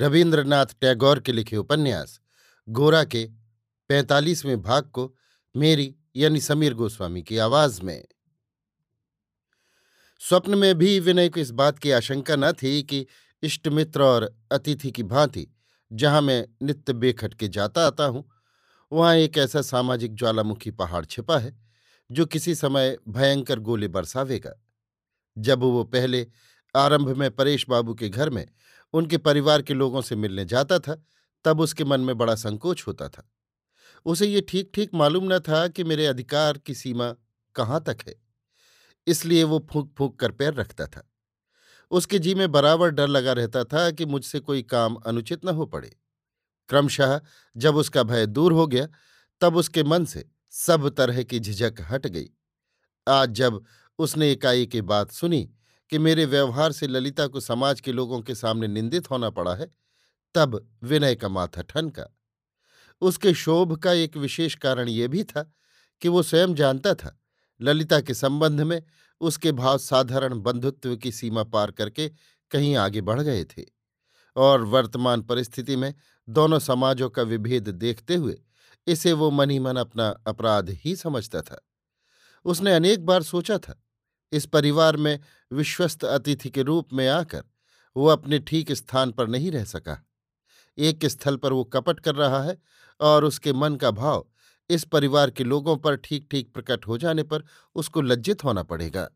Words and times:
रविन्द्रनाथ 0.00 0.66
टैगोर 0.80 1.20
के 1.20 1.32
लिखे 1.32 1.56
उपन्यास, 1.56 2.20
गोरा 2.68 3.04
के 3.04 3.24
पैंतालीसवें 3.90 4.62
भाग 4.62 4.84
को 4.84 5.14
मेरी 5.54 5.94
यानी 6.16 6.40
समीर 6.40 6.74
गोस्वामी 6.74 7.22
की 7.22 7.38
आवाज़ 7.38 7.82
में। 7.82 8.04
स्वप्न 10.20 10.58
में 10.58 10.74
भी 10.74 11.00
विनय 11.00 11.28
को 11.28 11.40
इस 11.40 11.50
बात 11.50 11.78
की 11.78 11.90
आशंका 11.90 12.36
न 12.36 12.52
थी 12.52 12.82
कि 12.82 13.06
इष्टमित्र 13.42 14.02
और 14.02 14.36
अतिथि 14.52 14.90
की 14.90 15.02
भांति 15.02 15.46
जहाँ 15.92 16.20
मैं 16.20 16.46
नित्य 16.62 16.92
बेखट 16.92 17.34
के 17.34 17.48
जाता 17.48 17.86
आता 17.86 18.04
हूँ, 18.04 18.30
वहाँ 18.92 19.14
एक 19.16 19.38
ऐसा 19.38 19.62
सामाजिक 19.62 20.14
ज्वालामुखी 20.14 20.70
पहाड़ 20.70 21.04
छिपा 21.04 21.38
है, 21.38 21.56
जो 22.10 22.26
किसी 22.26 22.54
समय 22.54 22.96
भयंकर 23.08 23.58
गोले 23.58 23.88
बरसावेगा। 23.88 24.52
जब 25.38 25.60
वो 25.60 25.84
पहले 25.84 26.26
आरंभ 26.76 27.08
में 27.08 27.30
परेश 27.30 27.66
बाबू 27.68 27.94
के 27.94 28.08
घर 28.08 28.30
में 28.30 28.46
उनके 28.92 29.18
परिवार 29.18 29.62
के 29.62 29.74
लोगों 29.74 30.02
से 30.02 30.16
मिलने 30.16 30.44
जाता 30.44 30.78
था, 30.78 31.02
तब 31.44 31.60
उसके 31.60 31.84
मन 31.84 32.00
में 32.00 32.18
बड़ा 32.18 32.34
संकोच 32.34 32.84
होता 32.86 33.08
था। 33.08 33.30
उसे 34.04 34.26
ये 34.26 34.40
ठीक 34.40 34.70
ठीक 34.74 34.90
मालूम 34.94 35.34
न 35.34 35.38
था 35.38 35.68
कि 35.68 35.84
मेरे 35.84 36.06
अधिकार 36.06 36.58
की 36.58 36.74
सीमा 36.74 37.14
कहाँ 37.54 37.82
तक 37.86 37.98
है। 38.08 38.14
इसलिए 39.06 39.44
वो 39.44 39.66
फूंक 39.72 39.94
फूंक 39.98 40.20
कर 40.20 40.32
पैर 40.32 40.54
रखता 40.54 40.86
था। 40.86 41.10
उसके 41.90 42.18
जी 42.18 42.34
में 42.34 42.52
बराबर 42.52 42.90
डर 42.90 43.08
लगा 43.08 43.32
रहता 43.32 43.64
था 43.64 43.90
कि 43.90 44.06
मुझसे 44.06 44.40
कोई 44.40 44.62
काम 44.62 44.94
अनुचित 44.94 45.44
न 45.44 45.48
हो 45.48 45.66
पड़े। 45.66 45.96
क्रमशः 46.68 47.20
जब 47.56 47.76
उसका 47.76 48.02
भय 48.02 48.26
दूर 48.26 48.52
हो 48.52 48.66
गया, 48.66 48.88
तब 49.40 49.56
उसके 49.56 49.84
मन 49.84 50.04
से 50.04 50.28
सब 50.50 50.88
तरह 50.88 51.22
की 51.22 51.40
झिझक 51.40 51.74
हट 51.80 52.06
गई। 52.06 52.30
आज 53.08 53.30
जब 53.30 53.64
उसने 53.98 54.32
इकाई 54.32 54.66
की 54.66 54.80
बात 54.80 55.10
सुनी 55.10 55.50
कि 55.90 55.98
मेरे 55.98 56.24
व्यवहार 56.24 56.72
से 56.72 56.86
ललिता 56.86 57.26
को 57.26 57.40
समाज 57.40 57.80
के 57.80 57.92
लोगों 57.92 58.20
के 58.22 58.34
सामने 58.34 58.68
निंदित 58.68 59.10
होना 59.10 59.30
पड़ा 59.30 59.54
है, 59.54 59.70
तब 60.34 60.68
विनय 60.82 61.14
का 61.14 61.28
माथा 61.28 61.62
ठनका। 61.62 62.16
उसके 63.00 63.34
शोभ 63.34 63.76
का 63.76 63.92
एक 63.92 64.16
विशेष 64.16 64.54
कारण 64.54 64.88
यह 64.88 65.08
भी 65.08 65.24
था 65.24 65.52
कि 66.00 66.08
वो 66.08 66.22
स्वयं 66.22 66.54
जानता 66.54 66.94
था, 66.94 67.20
ललिता 67.60 68.00
के 68.00 68.14
संबंध 68.14 68.60
में 68.60 68.82
उसके 69.20 69.52
भाव 69.52 69.78
साधारण 69.78 70.40
बंधुत्व 70.40 70.96
की 70.96 71.12
सीमा 71.12 71.44
पार 71.44 71.70
करके 71.70 72.08
कहीं 72.50 72.76
आगे 72.76 73.00
बढ़ 73.00 73.20
गए 73.20 73.44
थे 73.44 73.64
और 74.36 74.62
वर्तमान 74.64 75.22
परिस्थिति 75.22 75.76
में 75.76 75.94
दोनों 76.28 76.58
समाजों 76.58 77.10
का 77.10 77.22
विभेद 77.22 77.68
देखते 77.68 78.14
हुए 78.14 78.40
इसे 78.86 79.12
वो 79.12 79.30
मनी 79.30 79.58
मन 79.58 79.76
अपना 79.76 80.08
अपराध 80.26 80.70
ही 80.70 80.96
समझता 80.96 81.42
था। 81.42 81.66
उसने 82.44 82.74
अनेक 82.74 83.06
बार 83.06 83.22
सोचा 83.22 83.58
था 83.58 83.82
इस 84.32 84.46
परिवार 84.46 84.96
में 84.96 85.18
विश्वस्त 85.50 86.04
अतिथि 86.04 86.50
के 86.50 86.62
रूप 86.62 86.92
में 86.92 87.06
आकर 87.08 87.42
वो 87.96 88.06
अपने 88.06 88.38
ठीक 88.40 88.72
स्थान 88.72 89.12
पर 89.12 89.28
नहीं 89.28 89.50
रह 89.52 89.64
सका। 89.64 90.00
एक 90.78 91.06
स्थल 91.06 91.36
पर 91.36 91.52
वो 91.52 91.64
कपट 91.66 92.00
कर 92.00 92.14
रहा 92.14 92.42
है 92.42 92.56
और 93.00 93.24
उसके 93.24 93.52
मन 93.52 93.76
का 93.76 93.90
भाव 93.92 94.26
इस 94.70 94.84
परिवार 94.84 95.30
के 95.30 95.44
लोगों 95.44 95.76
पर 95.76 95.96
ठीक 95.96 96.26
ठीक 96.30 96.52
प्रकट 96.54 96.86
हो 96.86 96.98
जाने 96.98 97.22
पर 97.22 97.44
उसको 97.76 98.00
लज्जित 98.00 98.44
होना 98.44 98.62
पड़ेगा। 98.64 99.08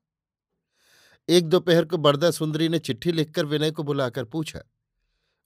एक 1.29 1.49
दोपहर 1.49 1.85
को 1.85 1.97
बरदा 1.99 2.31
सुंदरी 2.31 2.69
ने 2.69 2.79
चिट्ठी 2.79 3.13
लिखकर 3.13 3.47
विनय 3.47 3.71
को 3.71 3.83
बुलाकर 3.83 4.25
पूछा, 4.25 4.61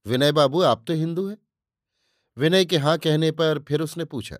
विनय 0.06 0.33
बाबू, 0.33 0.62
आप 0.62 0.85
तो 0.87 0.95
हिंदू 0.95 1.27
हैं? 1.29 1.37
विनय 2.37 2.65
के 2.65 2.79
हाँ 2.79 2.97
कहने 2.99 3.31
पर 3.33 3.59
फिर 3.69 3.81
उसने 3.81 4.05
पूछा, 4.06 4.37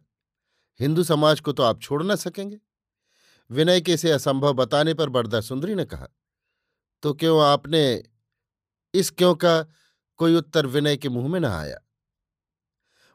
हिंदू 0.81 1.03
समाज 1.05 1.41
को 1.41 1.53
तो 1.53 1.63
आप 1.63 1.81
छोड़ 1.83 2.03
ना 2.03 2.15
सकेंगे? 2.17 2.59
विनय 3.51 3.81
के 3.81 3.93
इसे 3.93 4.11
असंभव 4.11 4.53
बताने 4.53 4.95
पर 4.95 5.09
बरदा 5.09 5.41
सुंदरी 5.41 5.75
ने 5.75 5.85
कहा 5.85 6.09
तो 7.03 7.13
क्यों 7.15 7.43
आपने 7.43 8.03
इस 8.95 9.11
क्यों 9.11 9.35
का 9.35 9.63
कोई 10.17 10.35
उत्तर 10.35 10.67
विनय 10.67 10.97
के 10.97 11.09
मुँह 11.09 11.29
में 11.29 11.41
न 11.41 11.45
आया? 11.45 11.79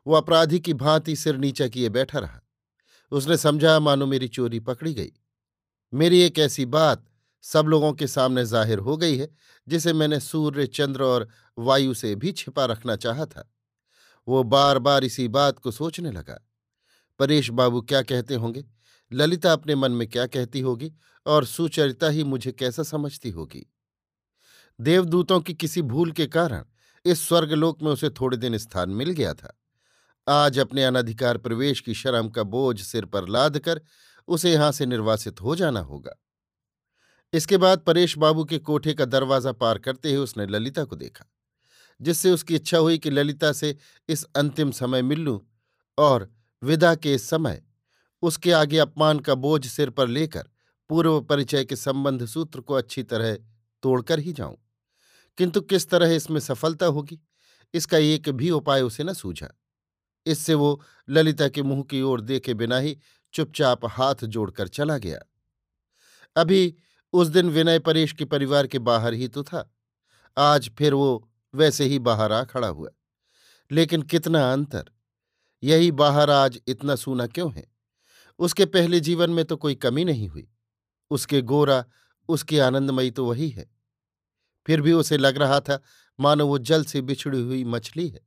वो 0.08 0.16
अपराधी 0.16 0.60
की 0.60 0.74
भांति 0.74 1.16
सिर 1.16 1.38
नीचा 1.38 1.68
किए 1.68 1.90
बैठा 1.90 2.20
रहा। 2.20 2.42
उसने 3.12 3.38
समझा, 3.38 3.80
मानो 3.80 4.06
मेरी 4.06 4.28
चोरी 4.28 4.60
पकड़ी 4.60 4.94
गई। 4.94 5.12
मेरी 5.94 6.22
एक 6.22 6.40
ऐसी 6.40 6.66
बात 6.66 7.06
सब 7.42 7.66
लोगों 7.66 7.94
के 7.94 8.08
सामने 8.08 8.46
ज़ाहिर 8.46 8.80
हो 8.80 8.98
गई 8.98 9.18
है, 9.18 9.30
जिसे 9.68 9.94
मैंने 9.94 10.20
सूर्य, 10.20 10.68
चंद्र 10.68 11.04
और 11.04 11.28
वायु 11.58 11.94
से 11.94 12.16
भी 12.16 12.32
छिपा 12.32 12.66
रखना 12.66 12.96
चाहा 12.96 13.26
था। 13.26 13.52
वो 14.28 14.44
बार 14.44 14.80
बार 14.80 15.04
इसी 15.04 15.28
बात 15.28 15.60
को 15.60 15.72
सोचने 15.72 16.12
लगा। 16.12 16.40
परेश 17.20 17.50
बाबू 17.50 17.82
क्या 17.82 18.02
कहते 18.02 18.36
होंगे? 18.36 18.66
ललिता 19.14 19.52
अपने 19.54 19.76
मन 19.76 19.92
में 19.92 20.08
क्या 20.08 20.26
कहती 20.28 20.60
होगी 20.60 20.92
और 21.26 21.46
सुचरिता 21.46 22.10
ही 22.10 22.24
मुझे 22.24 22.52
कैसा 22.52 22.84
समझती 22.84 23.30
होगी? 23.30 23.66
देवदूतों 24.80 25.40
की 25.42 25.54
किसी 25.54 25.82
भूल 25.82 26.12
के 26.12 26.26
कारण 26.28 26.64
इस 27.06 27.28
स्वर्गलोक 27.28 27.82
में 27.84 27.92
उसे 27.92 28.10
थोड़े 28.12 28.38
दिन 28.38 28.58
स्थान 28.58 28.90
मिल 28.90 29.10
गया 29.12 29.34
था। 29.34 29.58
आज 30.28 30.60
अपने 30.60 30.84
अनधिकार 30.84 31.38
प्रवेश 31.38 31.80
की 31.80 31.94
शर्म 31.94 32.30
का 32.30 32.44
बोझ 32.46 32.80
सिर 32.82 33.06
पर 33.06 33.28
लाद 33.28 33.58
कर 33.60 33.82
उसे 34.28 34.52
यहाँ 34.52 34.72
से 34.72 34.86
निर्वासित 34.86 35.42
हो 35.42 35.56
जाना 35.56 35.80
होगा। 35.82 36.16
इसके 37.34 37.58
बाद 37.58 37.80
परेश 37.80 38.18
बाबू 38.18 38.44
के 38.46 38.58
कोठे 38.60 38.94
का 38.94 39.06
दरवाज़ा 39.06 39.52
पार 39.52 39.78
करते 39.78 40.10
ही 40.10 40.16
उसने 40.16 40.46
ललिता 40.46 40.84
को 40.84 40.96
देखा, 40.96 41.26
जिससे 42.00 42.32
उसकी 42.32 42.56
इच्छा 42.56 42.78
हुई 42.78 42.98
कि 42.98 43.10
ललिता 43.10 43.52
से 43.52 43.76
इस 44.10 44.24
अंतिम 44.36 44.72
समय 44.72 45.02
मिल 45.02 45.20
लूँ 45.20 45.40
और 45.98 46.30
विदा 46.62 46.94
के 46.96 47.14
इस 47.14 47.30
समय 47.30 47.62
उसके 48.24 48.52
आगे 48.52 48.78
अपमान 48.78 49.20
का 49.20 49.36
बोझ 49.36 49.68
सिर 49.68 49.90
पर 49.90 50.08
लेकर 50.08 50.50
पूर्व 50.90 51.22
परिचय 51.22 51.66
के 51.66 51.76
संबंध 51.76 52.26
सूत्र 52.26 52.62
को 52.62 52.74
अच्छी 52.74 53.04
तरह 53.04 53.36
तोड़कर 53.84 54.20
ही 54.20 54.34
जाऊँ। 54.34 54.58
किंतु 55.38 55.62
किस 55.62 55.90
तरह 55.90 56.14
इसमें 56.16 56.40
सफलता 56.40 56.86
होगी, 56.86 57.20
इसका 57.74 57.98
एक 57.98 58.30
भी 58.30 58.50
उपाय 58.50 58.82
उसे 58.82 59.04
न 59.04 59.14
सूझा। 59.14 59.50
इससे 60.26 60.54
वो 60.54 60.82
ललिता 61.10 61.48
के 61.48 61.64
मुँह 61.64 61.84
की 61.84 62.02
ओर 62.02 62.22
देखे 62.22 62.54
बिना 62.54 62.78
ही 62.78 62.98
चुपचाप 63.34 63.86
हाथ 63.86 64.16
जोड़कर 64.16 64.68
चला 64.68 64.98
गया। 64.98 65.20
अभी 66.36 66.76
उस 67.14 67.28
दिन 67.28 67.50
विनय 67.50 67.80
परेश 67.80 68.14
के 68.14 68.26
परिवार 68.26 68.68
के 68.68 68.80
बाहर 68.80 69.14
ही 69.14 69.28
तो 69.28 69.44
था। 69.44 69.76
आज 70.38 70.72
फिर 70.78 70.94
वो 70.94 71.30
वैसे 71.56 71.86
ही 71.86 72.00
बाहर 72.00 72.32
आ 72.32 72.44
खड़ा 72.44 72.68
हुआ। 72.68 72.90
लेकिन 73.72 74.02
कितना 74.02 74.54
अंतर! 74.54 74.86
यही 75.64 75.92
बाहर 75.92 76.30
आज 76.30 76.62
इतना 76.68 76.96
सूना 76.96 77.28
क्यों 77.28 77.54
है? 77.54 77.73
उसके 78.40 78.66
पहले 78.66 79.00
जीवन 79.00 79.30
में 79.30 79.46
तो 79.46 79.58
कोई 79.58 79.76
कमी 79.76 80.06
नहीं 80.06 80.28
हुई। 80.28 80.50
उसके 81.10 81.42
गोरा, 81.42 81.86
उसकी 82.30 82.58
आनंदमयी 82.58 83.12
तो 83.12 83.26
वही 83.26 83.50
है। 83.50 83.72
फिर 84.68 84.82
भी 84.82 84.92
उसे 84.94 85.18
लग 85.18 85.38
रहा 85.38 85.60
था, 85.60 85.82
मानो 86.20 86.48
वो 86.48 86.58
जल 86.58 86.84
से 86.84 87.02
बिछड़ी 87.02 87.42
हुई 87.42 87.64
मछली 87.64 88.08
है। 88.08 88.22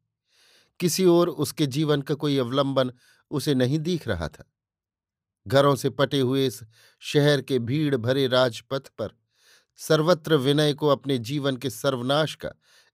किसी 0.81 1.05
और 1.05 1.29
उसके 1.29 1.67
जीवन 1.67 2.03
का 2.03 2.14
कोई 2.14 2.38
अवलंबन 2.38 2.93
उसे 3.31 3.55
नहीं 3.55 3.79
दिख 3.79 4.08
रहा 4.08 4.29
था। 4.29 4.53
घरों 5.49 5.76
से 5.76 5.91
पटे 5.91 6.20
हुए 6.20 6.47
इस 6.47 6.61
शहर 7.00 7.43
के 7.43 7.59
भीड़ 7.59 7.97
भरे 7.97 8.26
राजपथ 8.26 8.88
पर 8.88 9.19
सर्वत्र 9.76 10.37
विनय 10.37 10.75
को 10.75 10.88
अपने 10.88 11.19
जीवन 11.19 11.56
के 11.56 11.70
सर्वनाश 11.70 12.35
का 12.35 12.50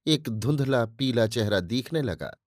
एक 0.07 0.29
धुंधला 0.29 0.85
पीला 0.85 1.27
चेहरा 1.27 1.61
दिखने 1.61 2.03
लगा। 2.03 2.42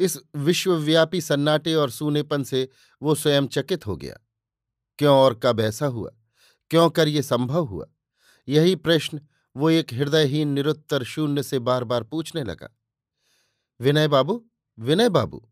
इस 0.00 0.18
विश्वव्यापी 0.36 1.20
सन्नाटे 1.20 1.74
और 1.74 1.90
सूनेपन 1.90 2.42
से 2.42 2.68
वो 3.02 3.14
स्वयं 3.14 3.46
चकित 3.46 3.86
हो 3.86 3.96
गया। 3.96 4.18
क्यों 4.98 5.16
और 5.18 5.40
कब 5.42 5.60
ऐसा 5.60 5.86
हुआ? 5.86 6.10
क्यों 6.70 6.90
कर 6.90 7.08
ये 7.08 7.22
संभव 7.22 7.64
हुआ? 7.64 7.86
यही 8.48 8.76
प्रश्न 8.76 9.20
वो 9.56 9.70
एक 9.70 9.94
हृदयहीन 9.94 10.48
निरुत्तर 10.48 11.04
शून्य 11.04 11.42
से 11.42 11.58
बार 11.58 11.84
बार 11.84 12.02
पूछने 12.02 12.42
लगा। 12.44 12.76
विनय 13.80 14.08
बाबू? 14.08 14.50
विनय 14.78 15.08
बाबू? 15.08 15.48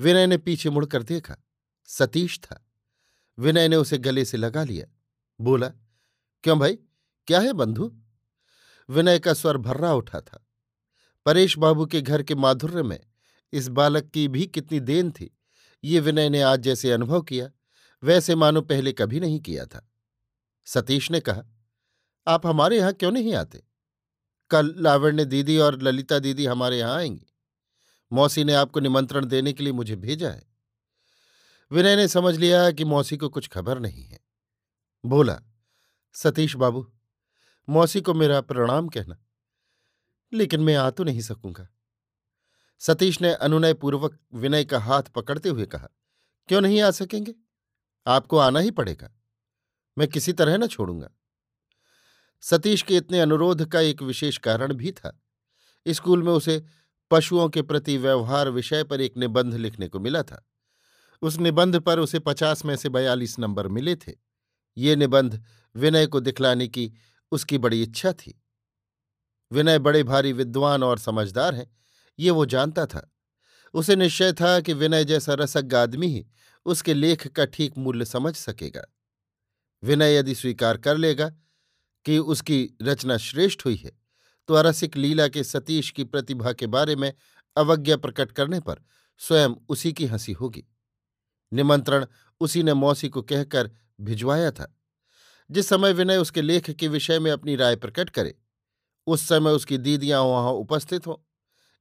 विनय 0.00 0.26
ने 0.26 0.38
पीछे 0.38 0.70
मुड़कर 0.70 1.02
देखा। 1.02 1.36
सतीश 1.84 2.38
था। 2.38 2.68
विनय 3.38 3.68
ने 3.68 3.76
उसे 3.76 3.98
गले 3.98 4.24
से 4.24 4.36
लगा 4.36 4.64
लिया। 4.64 4.86
बोला, 5.40 5.68
क्यों 6.42 6.58
भाई? 6.58 6.78
क्या 7.26 7.40
है 7.40 7.52
बंधु? 7.52 8.00
विनय 8.90 9.18
का 9.18 9.34
स्वर 9.34 9.56
भर्रा 9.56 9.94
उठा 9.94 10.20
था। 10.20 10.46
परेश 11.26 11.58
बाबू 11.58 11.86
के 11.86 12.00
घर 12.00 12.22
के 12.22 12.34
माधुर्य 12.34 12.82
में 12.82 13.00
इस 13.52 13.68
बालक 13.68 14.10
की 14.10 14.28
भी 14.28 14.46
कितनी 14.46 14.80
देन 14.80 15.10
थी। 15.10 15.38
ये 15.84 16.00
विनय 16.00 16.28
ने 16.28 16.40
आज 16.42 16.60
जैसे 16.60 16.92
अनुभव 16.92 17.22
किया, 17.22 17.50
वैसे 18.02 18.34
मानो 18.34 18.60
पहले 18.60 18.92
कभी 18.92 19.20
नहीं 19.20 19.40
किया 19.40 19.66
था। 19.66 19.92
सतीश 20.64 21.10
ने 21.10 21.20
कहा, 21.20 21.42
आप 22.26 22.46
हमारे 22.46 22.78
यहाँ 22.78 22.92
क्यों 22.92 23.12
नहीं 23.12 23.34
आते? 23.34 23.62
कल 24.50 24.74
लावण्य 24.78 25.24
दीदी 25.24 25.58
और 25.58 25.82
ललिता 25.82 26.18
दीदी 26.18 26.46
हमारे 26.46 26.78
यहाँ 26.78 26.96
आएँगी। 26.96 27.26
मौसी 28.12 28.44
ने 28.44 28.54
आपको 28.54 28.80
निमंत्रण 28.80 29.26
देने 29.26 29.52
के 29.52 29.64
लिए 29.64 29.72
मुझे 29.72 29.96
भेजा 29.96 30.30
है। 30.30 30.46
विनय 31.72 31.96
ने 31.96 32.08
समझ 32.08 32.36
लिया 32.36 32.70
कि 32.70 32.84
मौसी 32.84 33.16
को 33.16 33.28
कुछ 33.28 33.48
खबर 33.48 33.78
नहीं 33.78 34.04
है। 34.04 34.20
बोला, 35.04 35.42
सतीश 36.12 36.56
बाबू, 36.56 36.92
मौसी 37.68 38.00
को 38.00 38.14
मेरा 38.14 38.40
प्रणाम 38.40 38.88
कहना, 38.88 39.24
लेकिन 40.32 40.60
मैं 40.60 40.74
आ 40.74 40.90
तो 40.90 41.04
नहीं 41.04 41.20
सकूँगा। 41.20 41.68
सतीश 42.86 43.20
ने 43.20 43.34
अनुनयपूर्वक 43.34 44.18
विनय 44.34 44.64
का 44.64 44.78
हाथ 44.78 45.02
पकड़ते 45.02 45.48
हुए 45.48 45.66
कहा, 45.66 45.88
क्यों 46.48 46.60
नहीं 46.60 46.80
आ 46.80 46.90
सकेंगे? 46.90 47.34
आपको 48.06 48.38
आना 48.38 48.60
ही 48.60 48.70
पड़ेगा। 48.70 49.10
मैं 49.98 50.08
किसी 50.08 50.32
तरह 50.32 50.56
न 50.56 50.66
छोड़ूँगा। 50.66 51.10
सतीश 52.40 52.82
के 52.82 52.96
इतने 52.96 53.20
अनुरोध 53.20 53.66
का 53.66 53.80
एक 53.80 54.02
विशेष 54.02 54.38
कारण 54.38 54.72
भी 54.72 54.92
था। 54.92 55.22
स्कूल 55.88 56.22
में 56.22 56.32
उसे 56.32 56.64
पशुओं 57.10 57.48
के 57.48 57.62
प्रति 57.62 57.98
व्यवहार 57.98 58.48
विषय 58.48 58.84
पर 58.84 59.00
एक 59.00 59.16
निबंध 59.16 59.54
लिखने 59.54 59.88
को 59.88 60.00
मिला 60.00 60.22
था। 60.22 60.48
उस 61.22 61.38
निबंध 61.38 61.80
पर 61.80 61.98
उसे 61.98 62.18
पचास 62.18 62.64
में 62.64 62.76
से 62.76 62.88
बयालीस 62.88 63.38
नंबर 63.38 63.68
मिले 63.68 63.96
थे। 63.96 64.12
ये 64.76 64.96
निबंध 64.96 65.44
विनय 65.76 66.06
को 66.06 66.20
दिखलाने 66.20 66.68
की 66.68 66.92
उसकी 67.32 67.58
बड़ी 67.58 67.82
इच्छा 67.82 68.12
थी। 68.12 68.42
विनय 69.52 69.78
बड़े 69.78 70.02
भारी 70.02 70.32
विद्वान 70.32 70.82
और 70.82 70.98
समझदार 70.98 71.54
हैं। 71.54 71.83
ये 72.18 72.30
वो 72.30 72.46
जानता 72.46 72.86
था। 72.86 73.10
उसे 73.74 73.96
निश्चय 73.96 74.32
था 74.32 74.60
कि 74.60 74.72
विनय 74.72 75.04
जैसा 75.04 75.34
रसज्ञ 75.34 75.76
आदमी 75.76 76.06
ही 76.06 76.26
उसके 76.66 76.94
लेख 76.94 77.26
का 77.26 77.44
ठीक 77.44 77.78
मूल्य 77.78 78.04
समझ 78.04 78.34
सकेगा। 78.36 78.84
विनय 79.82 80.14
यदि 80.14 80.34
स्वीकार 80.34 80.76
कर 80.76 80.96
लेगा 80.96 81.28
कि 82.04 82.18
उसकी 82.18 82.76
रचना 82.82 83.16
श्रेष्ठ 83.16 83.64
हुई 83.64 83.76
है 83.76 83.92
तो 84.48 84.54
अरसिक 84.54 84.96
लीला 84.96 85.28
के 85.28 85.44
सतीश 85.44 85.90
की 85.90 86.04
प्रतिभा 86.04 86.52
के 86.52 86.66
बारे 86.66 86.96
में 86.96 87.12
अवज्ञा 87.56 87.96
प्रकट 87.96 88.32
करने 88.32 88.60
पर 88.60 88.80
स्वयं 89.18 89.50
उसी 89.68 89.92
की 89.92 90.06
हँसी 90.06 90.32
होगी। 90.32 90.64
निमंत्रण 91.52 92.06
उसी 92.40 92.62
ने 92.62 92.74
मौसी 92.74 93.08
को 93.08 93.22
कहकर 93.22 93.70
भिजवाया 94.00 94.50
था। 94.50 94.80
जिस 95.50 95.68
समय 95.68 95.92
विनय 95.92 96.16
उसके 96.16 96.42
लेख 96.42 96.70
के 96.70 96.88
विषय 96.88 97.18
में 97.18 97.30
अपनी 97.30 97.56
राय 97.56 97.76
प्रकट 97.76 98.10
करे, 98.10 98.34
उस 99.06 99.28
समय 99.28 99.50
उसकी 99.50 99.78
दीदियाँ 99.78 100.22
वहाँ 100.22 100.52
उपस्थित 100.52 101.06
हों। 101.06 101.16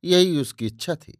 यही 0.03 0.39
उसकी 0.39 0.67
इच्छा 0.67 0.95
थी। 0.95 1.19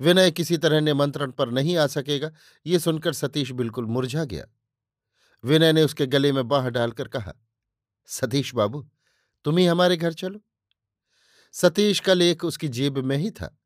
विनय 0.00 0.30
किसी 0.30 0.56
तरह 0.58 0.80
निमंत्रण 0.80 1.30
पर 1.30 1.50
नहीं 1.50 1.76
आ 1.76 1.86
सकेगा, 1.86 2.30
ये 2.66 2.78
सुनकर 2.78 3.12
सतीश 3.12 3.50
बिल्कुल 3.52 3.86
मुरझा 3.86 4.24
गया। 4.24 4.44
विनय 5.44 5.72
ने 5.72 5.82
उसके 5.82 6.06
गले 6.06 6.32
में 6.32 6.46
बाह 6.48 6.68
डालकर 6.68 7.08
कहा, 7.08 7.32
सतीश 8.08 8.54
बाबू, 8.54 8.88
तुम 9.44 9.58
ही 9.58 9.66
हमारे 9.66 9.96
घर 9.96 10.12
चलो। 10.12 10.40
सतीश 11.54 12.00
का 12.00 12.14
लेख 12.14 12.44
उसकी 12.44 12.68
जेब 12.68 12.98
में 12.98 13.16
ही 13.16 13.30
था, 13.30 13.56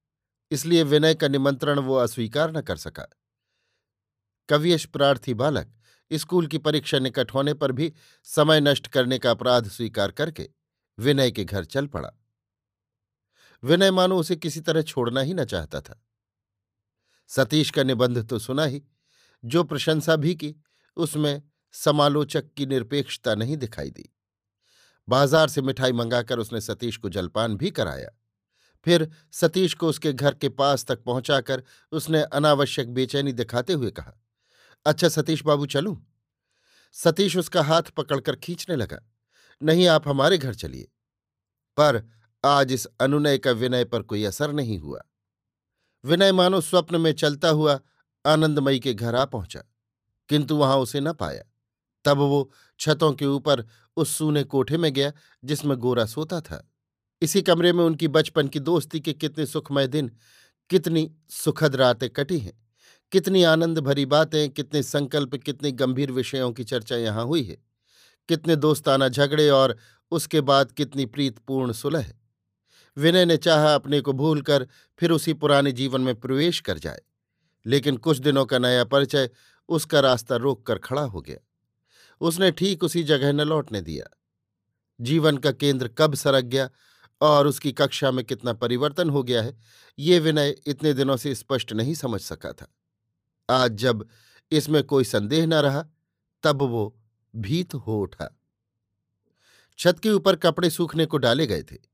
इसलिए 0.50 0.82
विनय 0.82 1.14
का 1.14 1.28
निमंत्रण 1.28 1.78
वो 1.78 1.94
अस्वीकार 1.96 2.56
न 2.56 2.60
कर 2.60 2.76
सका। 2.76 3.06
कवियश 4.48 4.84
प्रार्थी 4.86 5.34
बालक 5.34 5.72
स्कूल 6.10 6.46
की 6.46 6.58
परीक्षा 6.58 6.98
निकट 6.98 7.30
होने 7.30 7.54
पर 7.54 7.72
भी 7.72 7.92
समय 8.26 8.60
नष्ट 8.60 8.86
करने 8.86 9.18
का 9.18 9.30
अपराध 9.30 9.68
स्वीकार 9.68 10.10
करके 10.10 10.48
विनय 10.98 11.30
के 11.30 11.44
घर 11.44 11.64
चल 11.64 11.86
पड़ा। 11.86 12.10
विनय 13.62 13.90
मानो 13.90 14.18
उसे 14.18 14.36
किसी 14.36 14.60
तरह 14.60 14.82
छोड़ना 14.82 15.20
ही 15.20 15.34
न 15.34 15.44
चाहता 15.44 15.80
था। 15.80 16.00
सतीश 17.30 17.70
का 17.70 17.82
निबंध 17.82 18.26
तो 18.28 18.38
सुना 18.38 18.64
ही, 18.64 18.82
जो 19.44 19.64
प्रशंसा 19.64 20.16
भी 20.16 20.34
की, 20.34 20.54
उसमें 20.96 21.42
समालोचक 21.74 22.52
की 22.56 22.66
निरपेक्षता 22.66 23.34
नहीं 23.34 23.56
दिखाई 23.56 23.90
दी। 23.90 24.08
बाज़ार 25.08 25.48
से 25.48 25.62
मिठाई 25.62 25.92
मंगाकर 25.92 26.38
उसने 26.38 26.60
सतीश 26.60 26.96
को 26.96 27.08
जलपान 27.08 27.56
भी 27.56 27.70
कराया। 27.70 28.10
फिर 28.86 29.08
सतीश 29.32 29.74
को 29.74 29.88
उसके 29.88 30.12
घर 30.12 30.34
के 30.34 30.48
पास 30.48 30.84
तक 30.84 31.02
पहुंचाकर 31.02 31.62
उसने 31.92 32.22
अनावश्यक 32.22 32.92
बेचैनी 32.94 33.32
दिखाते 33.32 33.72
हुए 33.72 33.90
कहा 33.90 34.12
अच्छा 34.86 35.08
सतीश 35.08 35.42
बाबू, 35.44 35.66
चलूँ? 35.66 35.96
सतीश 36.96 37.36
उसका 37.36 37.62
हाथ 37.62 37.82
पकड़कर 37.96 38.36
खींचने 38.36 38.76
लगा, 38.76 38.98
नहीं, 39.62 39.86
आप 39.88 40.08
हमारे 40.08 40.38
घर 40.38 40.54
चलिए। 40.54 40.88
पर 41.76 42.02
आज 42.44 42.72
इस 42.72 42.86
अनुनय 43.00 43.38
का 43.38 43.50
विनय 43.50 43.84
पर 43.84 44.02
कोई 44.02 44.24
असर 44.24 44.52
नहीं 44.52 44.78
हुआ। 44.78 45.00
विनय 46.04 46.32
मानो 46.32 46.60
स्वप्न 46.60 47.00
में 47.00 47.12
चलता 47.12 47.48
हुआ 47.48 47.78
आनंदमयी 48.24 48.78
के 48.80 48.94
घर 48.94 49.14
आ 49.14 49.24
पहुँचा, 49.24 49.60
किंतु 50.28 50.56
वहाँ 50.56 50.76
उसे 50.76 51.00
न 51.00 51.12
पाया। 51.12 51.42
तब 52.04 52.18
वो 52.18 52.50
छतों 52.80 53.12
के 53.12 53.26
ऊपर 53.26 53.64
उस 53.96 54.16
सूने 54.16 54.42
कोठे 54.44 54.76
में 54.76 54.92
गया, 54.92 55.12
जिसमें 55.44 55.76
गोरा 55.78 56.04
सोता 56.04 56.40
था। 56.40 56.68
इसी 57.22 57.42
कमरे 57.42 57.72
में 57.72 57.84
उनकी 57.84 58.08
बचपन 58.08 58.48
की 58.48 58.60
दोस्ती 58.60 59.00
के 59.00 59.12
कितने 59.12 59.46
सुखमय 59.46 59.86
दिन, 59.86 60.10
कितनी 60.70 61.10
सुखद 61.30 61.76
रातें 61.76 62.08
कटी 62.10 62.38
हैं, 62.38 62.52
कितनी 63.12 63.42
आनंद 63.42 63.78
भरी 63.78 64.06
बातें, 64.06 64.48
कितने 64.50 64.82
संकल्प, 64.82 65.34
कितने 65.34 65.72
गंभीर 65.72 66.12
विषयों 66.12 66.50
की 66.52 66.64
चर्चा 66.64 66.96
यहाँ 66.96 67.24
हुई 67.24 67.42
है, 67.42 67.56
कितने 68.28 68.56
दोस्ताना 68.56 69.08
झगड़े 69.08 69.48
और 69.50 69.76
उसके 70.12 70.40
बाद 70.40 70.72
कितनी 70.72 71.06
प्रीतपूर्ण 71.06 71.72
सुलह। 71.72 72.12
विनय 72.96 73.24
ने 73.24 73.36
चाहा 73.36 73.74
अपने 73.74 74.00
को 74.00 74.12
भूलकर 74.12 74.68
फिर 74.98 75.10
उसी 75.10 75.32
पुराने 75.32 75.72
जीवन 75.72 76.00
में 76.00 76.20
प्रवेश 76.20 76.60
कर 76.60 76.78
जाए। 76.78 77.00
लेकिन 77.66 77.96
कुछ 77.96 78.18
दिनों 78.18 78.46
का 78.46 78.58
नया 78.58 78.84
परिचय 78.84 79.30
उसका 79.68 80.00
रास्ता 80.00 80.36
रोक 80.36 80.66
कर 80.66 80.78
खड़ा 80.78 81.02
हो 81.02 81.20
गया। 81.20 81.36
उसने 82.20 82.50
ठीक 82.50 82.84
उसी 82.84 83.02
जगह 83.02 83.32
न 83.32 83.40
लौटने 83.40 83.80
दिया। 83.80 84.16
जीवन 85.00 85.36
का 85.36 85.52
केंद्र 85.52 85.88
कब 85.88 86.14
सरक 86.14 86.44
गया 86.44 86.70
और 87.20 87.46
उसकी 87.46 87.72
कक्षा 87.72 88.10
में 88.10 88.24
कितना 88.24 88.52
परिवर्तन 88.52 89.10
हो 89.10 89.22
गया 89.22 89.42
है, 89.42 89.58
ये 89.98 90.18
विनय 90.18 90.56
इतने 90.66 90.92
दिनों 90.92 91.16
से 91.16 91.34
स्पष्ट 91.34 91.72
नहीं 91.72 91.94
समझ 91.94 92.20
सका 92.20 92.52
था। 92.52 92.74
आज 93.50 93.72
जब 93.72 94.08
इसमें 94.50 94.84
कोई 94.84 95.04
संदेह 95.04 95.46
न 95.46 95.54
रहा, 95.54 95.86
तब 96.42 96.62
वो 96.62 97.00
भीत 97.36 97.74
हो 97.74 98.00
उठा। 98.00 98.38
छत 99.78 99.98
के 99.98 100.10
ऊपर 100.10 100.36
कपड़े 100.36 100.70
सूखने 100.70 101.06
को 101.06 101.18
डाले 101.18 101.46
गए 101.46 101.62
थे। 101.62 101.91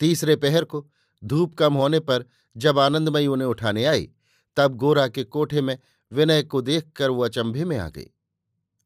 तीसरे 0.00 0.36
पहर 0.36 0.64
को 0.64 0.86
धूप 1.24 1.54
कम 1.54 1.74
होने 1.74 2.00
पर 2.00 2.24
जब 2.56 2.78
आनंदमयी 2.78 3.26
उन्हें 3.26 3.48
उठाने 3.48 3.84
आई, 3.84 4.10
तब 4.56 4.74
गोरा 4.74 5.08
के 5.08 5.24
कोठे 5.24 5.60
में 5.60 5.78
विनय 6.12 6.42
को 6.42 6.60
देखकर 6.62 7.10
वो 7.10 7.24
अचंभे 7.24 7.64
में 7.64 7.78
आ 7.78 7.88
गई। 7.88 8.10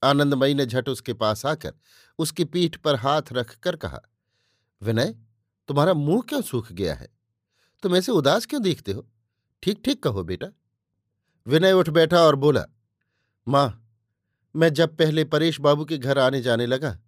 आनंदमयी 0.03 0.55
ने 0.55 0.67
झट 0.67 0.89
उसके 0.89 1.13
पास 1.13 1.47
आकर 1.47 1.73
उसकी 2.19 2.45
पीठ 2.45 2.77
पर 2.77 2.95
हाथ 2.95 3.23
रखकर 3.33 3.77
कहा, 3.77 4.01
विनय, 4.83 5.15
तुम्हारा 5.69 5.95
मुँह 5.95 6.23
क्यों 6.29 6.43
सूख 6.43 6.73
गया 6.73 6.95
है? 6.95 7.09
तुम 7.83 7.97
ऐसे 7.97 8.13
उदास 8.13 8.47
क्यों 8.47 8.63
देखते 8.63 8.93
हो? 8.93 9.09
ठीक 9.63 9.83
ठीक 9.85 10.03
कहो 10.03 10.25
बेटा। 10.25 10.47
विनय 11.47 11.73
उठ 11.73 11.89
बैठा 11.89 12.21
और 12.21 12.37
बोला, 12.37 12.65
माँ, 13.49 13.87
मैं 14.57 14.73
जब 14.73 14.97
पहले 14.97 15.25
परेश 15.25 15.61
बाबू 15.61 15.85
के 15.85 15.99
घर 15.99 16.19
आने 16.19 16.41
जाने 16.41 16.67
लगा, 16.67 16.99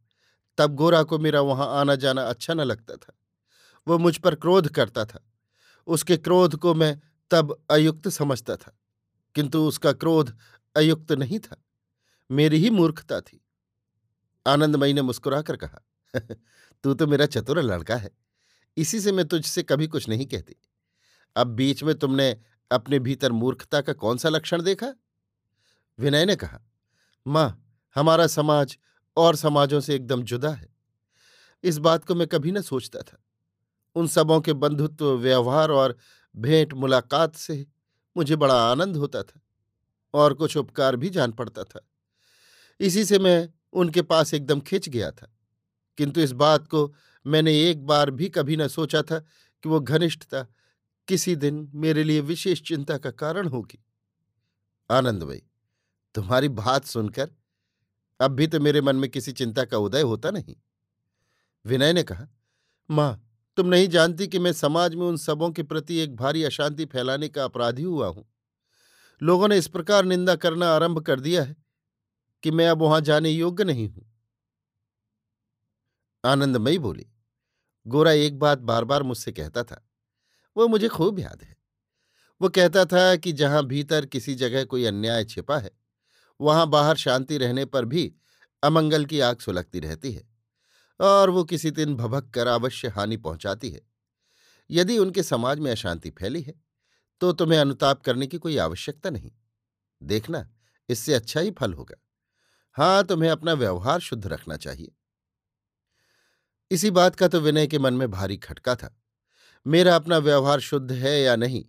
तब 0.59 0.75
गोरा 0.75 1.03
को 1.03 1.19
मेरा 1.19 1.41
वहाँ 1.41 1.81
आना 1.81 1.95
जाना 1.95 2.23
अच्छा 2.23 2.55
न 2.55 2.61
लगता 2.61 2.97
था। 2.97 3.19
वो 3.87 3.99
मुझ 3.99 4.17
पर 4.17 4.35
क्रोध 4.35 4.69
करता 4.69 5.05
था। 5.05 5.25
उसके 5.89 6.17
क्रोध 6.17 6.57
को 6.57 6.75
मैं 6.75 7.01
तब 7.31 7.57
अयुक्त 7.71 8.09
समझता 8.09 8.57
था, 8.57 8.77
किंतु 9.35 9.63
उसका 9.65 9.93
क्रोध 9.93 10.37
अयुक्त 10.77 11.13
नहीं 11.13 11.39
था। 11.39 11.63
मेरी 12.31 12.59
ही 12.59 12.71
मूर्खता 12.71 13.21
थी। 13.21 13.41
आनंदमयी 14.47 14.93
ने 14.93 15.03
मुस्कुराकर 15.03 15.57
कहा, 15.57 15.81
तू 16.85 16.95
तो 16.95 17.07
मेरा 17.07 17.27
चतुर 17.27 17.61
लड़का 17.63 17.97
है, 17.97 18.11
इसी 18.77 19.01
से 19.01 19.13
मैं 19.13 19.25
तुझसे 19.27 19.63
कभी 19.63 19.87
कुछ 19.87 20.09
नहीं 20.09 20.27
कहती। 20.27 20.57
अब 21.37 21.47
बीच 21.47 21.83
में 21.83 21.95
तुमने 21.95 22.31
अपने 22.71 22.99
भीतर 22.99 23.33
मूर्खता 23.33 23.81
का 23.81 23.93
कौन 23.93 24.19
सा 24.19 24.29
लक्षण 24.29 24.63
देखा? 24.63 24.93
विनय 25.99 26.25
ने 26.25 26.37
कहा, 26.37 26.61
माँ, 27.27 27.79
हमारा 27.97 28.27
समाज 28.27 28.77
और 29.17 29.37
समाजों 29.37 29.81
से 29.81 29.95
एकदम 29.95 30.23
जुदा 30.23 30.51
है। 30.51 30.69
इस 31.65 31.79
बात 31.79 32.05
को 32.05 32.15
मैं 32.15 32.27
कभी 32.27 32.53
न 32.53 32.61
सोचता 32.61 33.01
था। 33.01 33.19
उन 33.95 34.07
सबों 34.07 34.41
के 34.41 34.53
बंधुत्व, 34.53 35.17
व्यवहार 35.17 35.71
और 35.71 35.97
भेंट 36.37 36.73
मुलाकात 36.73 37.37
से 37.37 37.67
मुझे 38.17 38.37
बड़ा 38.37 38.71
आनंद 38.71 38.97
होता 38.97 39.23
था 39.23 39.41
और 40.15 40.35
कुछ 40.35 40.57
उपकार 40.57 40.97
भी 40.97 41.11
जान 41.11 41.33
पड़ता 41.33 41.65
था। 41.65 41.89
इसी 42.81 43.05
से 43.05 43.19
मैं 43.19 43.49
उनके 43.73 44.03
पास 44.03 44.35
एकदम 44.35 44.61
खिंच 44.61 44.89
गया 44.89 45.11
था। 45.11 45.37
किंतु 45.99 46.21
इस 46.21 46.33
बात 46.33 46.69
को 46.69 46.95
मैंने 47.27 47.71
एक 47.71 47.87
बार 47.87 48.11
भी 48.11 48.29
कभी 48.29 48.57
न 48.57 48.69
सोचा 48.69 49.03
था 49.03 49.19
कि 49.63 49.69
वो 49.69 49.81
घनिष्ठता 49.81 50.47
किसी 51.09 51.37
दिन 51.37 51.71
मेरे 51.75 52.05
लिए 52.05 52.21
विशेष 52.21 52.63
चिंता 52.63 52.99
का 52.99 53.11
कारण 53.11 53.49
होगी। 53.49 53.85
आनंद 54.91 55.23
भाई, 55.23 55.43
तुम्हारी 56.15 56.49
बात 56.49 56.85
सुनकर 56.85 57.31
अब 58.21 58.31
भी 58.31 58.47
तो 58.47 58.61
मेरे 58.61 58.81
मन 58.81 58.97
में 58.97 59.11
किसी 59.11 59.33
चिंता 59.33 59.65
का 59.65 59.79
उदय 59.79 60.01
होता 60.01 60.31
नहीं। 60.31 60.57
विनय 61.67 61.93
ने 61.93 62.03
कहा, 62.03 62.27
माँ 62.91 63.29
तुम 63.57 63.67
नहीं 63.67 63.89
जानती 63.89 64.27
कि 64.27 64.39
मैं 64.39 64.53
समाज 64.53 64.95
में 64.95 65.07
उन 65.07 65.17
सबों 65.17 65.51
के 65.51 65.63
प्रति 65.63 65.99
एक 65.99 66.15
भारी 66.17 66.45
अशांति 66.45 66.85
फैलाने 66.85 67.29
का 67.29 67.45
अपराधी 67.45 67.83
हुआ 67.83 68.07
हूँ। 68.07 68.25
लोगों 69.21 69.49
ने 69.49 69.59
इस 69.59 69.69
प्रकार 69.69 70.05
निंदा 70.05 70.35
करना 70.37 70.69
आरंभ 70.69 71.01
कर 71.01 71.21
दिया 71.21 71.43
है 71.43 71.57
कि 72.43 72.51
मैं 72.51 72.69
अब 72.69 72.83
वहाँ 72.83 73.01
जाने 73.01 73.31
योग्य 73.31 73.65
नहीं 73.65 73.89
हूँ। 73.89 74.05
आनंदमयी 76.25 76.79
बोली, 76.79 77.07
गोरा 77.87 78.13
एक 78.13 78.39
बात 78.39 78.59
बार 78.59 78.85
बार 78.85 79.03
मुझसे 79.03 79.33
कहता 79.33 79.63
था, 79.63 79.83
वो 80.57 80.69
मुझे 80.69 80.89
खूब 80.89 81.19
याद 81.19 81.43
है। 81.43 81.57
वो 82.41 82.49
कहता 82.49 82.85
था 82.85 83.17
कि 83.17 83.33
जहाँ 83.33 83.65
भीतर 83.67 84.07
किसी 84.07 84.35
जगह 84.35 84.65
कोई 84.65 84.85
अन्याय 84.85 85.25
छिपा 85.25 85.59
है, 85.59 85.71
वहाँ 86.41 86.67
बाहर 86.67 86.97
शांति 86.97 87.39
रहने 87.39 87.65
पर 87.65 87.85
भी 87.85 88.13
अमंगल 88.63 89.05
की 89.05 89.21
आग 89.21 89.39
सुलगती 89.39 89.81
रहती 89.81 90.13
है। 90.13 90.32
और 91.03 91.31
वो 91.31 91.45
किसी 91.45 91.71
दिन 91.71 91.95
भभक 91.97 92.31
कर 92.31 92.47
अवश्य 92.47 92.89
हानि 92.89 93.17
पहुंचाती 93.19 93.71
है। 93.71 93.81
यदि 94.71 94.99
उनके 94.99 95.23
समाज 95.23 95.59
में 95.59 95.71
अशांति 95.71 96.11
फैली 96.11 96.43
है 96.43 96.55
तो 97.21 97.33
तुम्हें 97.33 97.59
अनुताप 97.59 98.03
करने 98.03 98.27
की 98.27 98.39
कोई 98.39 98.57
आवश्यकता 98.59 99.11
नहीं। 99.11 99.31
देखना, 100.01 100.49
इससे 100.89 101.15
अच्छा 101.15 101.41
ही 101.41 101.51
फल 101.51 101.73
होगा। 101.75 101.97
हाँ, 102.77 103.05
तुम्हें 103.05 103.31
अपना 103.31 103.53
व्यवहार 103.53 104.01
शुद्ध 104.01 104.27
रखना 104.27 104.57
चाहिए। 104.57 104.93
इसी 106.71 106.91
बात 106.91 107.17
का 107.17 107.29
तो 107.29 107.41
विनय 107.41 107.67
के 107.67 107.79
मन 107.79 107.95
में 107.95 108.11
भारी 108.11 108.37
खटका 108.37 108.75
था। 108.75 108.97
मेरा 109.67 109.95
अपना 109.97 110.19
व्यवहार 110.19 110.61
शुद्ध 110.61 110.93
है 110.93 111.21
या 111.21 111.37
नहीं, 111.37 111.65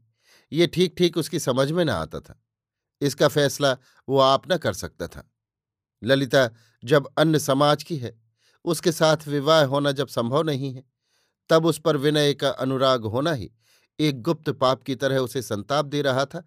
ये 0.52 0.68
ठीक 0.68 0.96
ठीक 0.98 1.18
उसकी 1.18 1.40
समझ 1.40 1.72
में 1.72 1.84
ना 1.86 1.96
आता 1.96 2.20
था। 2.20 2.40
इसका 3.02 3.28
फैसला 3.28 3.78
वो 4.08 4.20
आप 4.20 4.52
न 4.52 4.58
कर 4.58 4.74
सकता 4.74 5.08
था। 5.08 5.30
ललिता, 6.02 6.50
जब 6.84 7.10
अन्य 7.18 7.40
समाज 7.40 7.84
की 7.84 7.98
है 7.98 8.16
उसके 8.65 8.91
साथ 8.91 9.27
विवाह 9.27 9.63
होना 9.63 9.91
जब 9.91 10.08
संभव 10.08 10.43
नहीं 10.43 10.74
है, 10.74 10.84
तब 11.50 11.65
उस 11.65 11.79
पर 11.79 11.98
विनय 11.98 12.34
का 12.34 12.50
अनुराग 12.50 13.05
होना 13.05 13.32
ही 13.32 13.51
एक 14.00 14.22
गुप्त 14.22 14.50
पाप 14.50 14.84
की 14.84 14.96
तरह 14.96 15.17
उसे 15.17 15.41
संताप 15.41 15.86
दे 15.86 16.01
रहा 16.01 16.25
था 16.25 16.43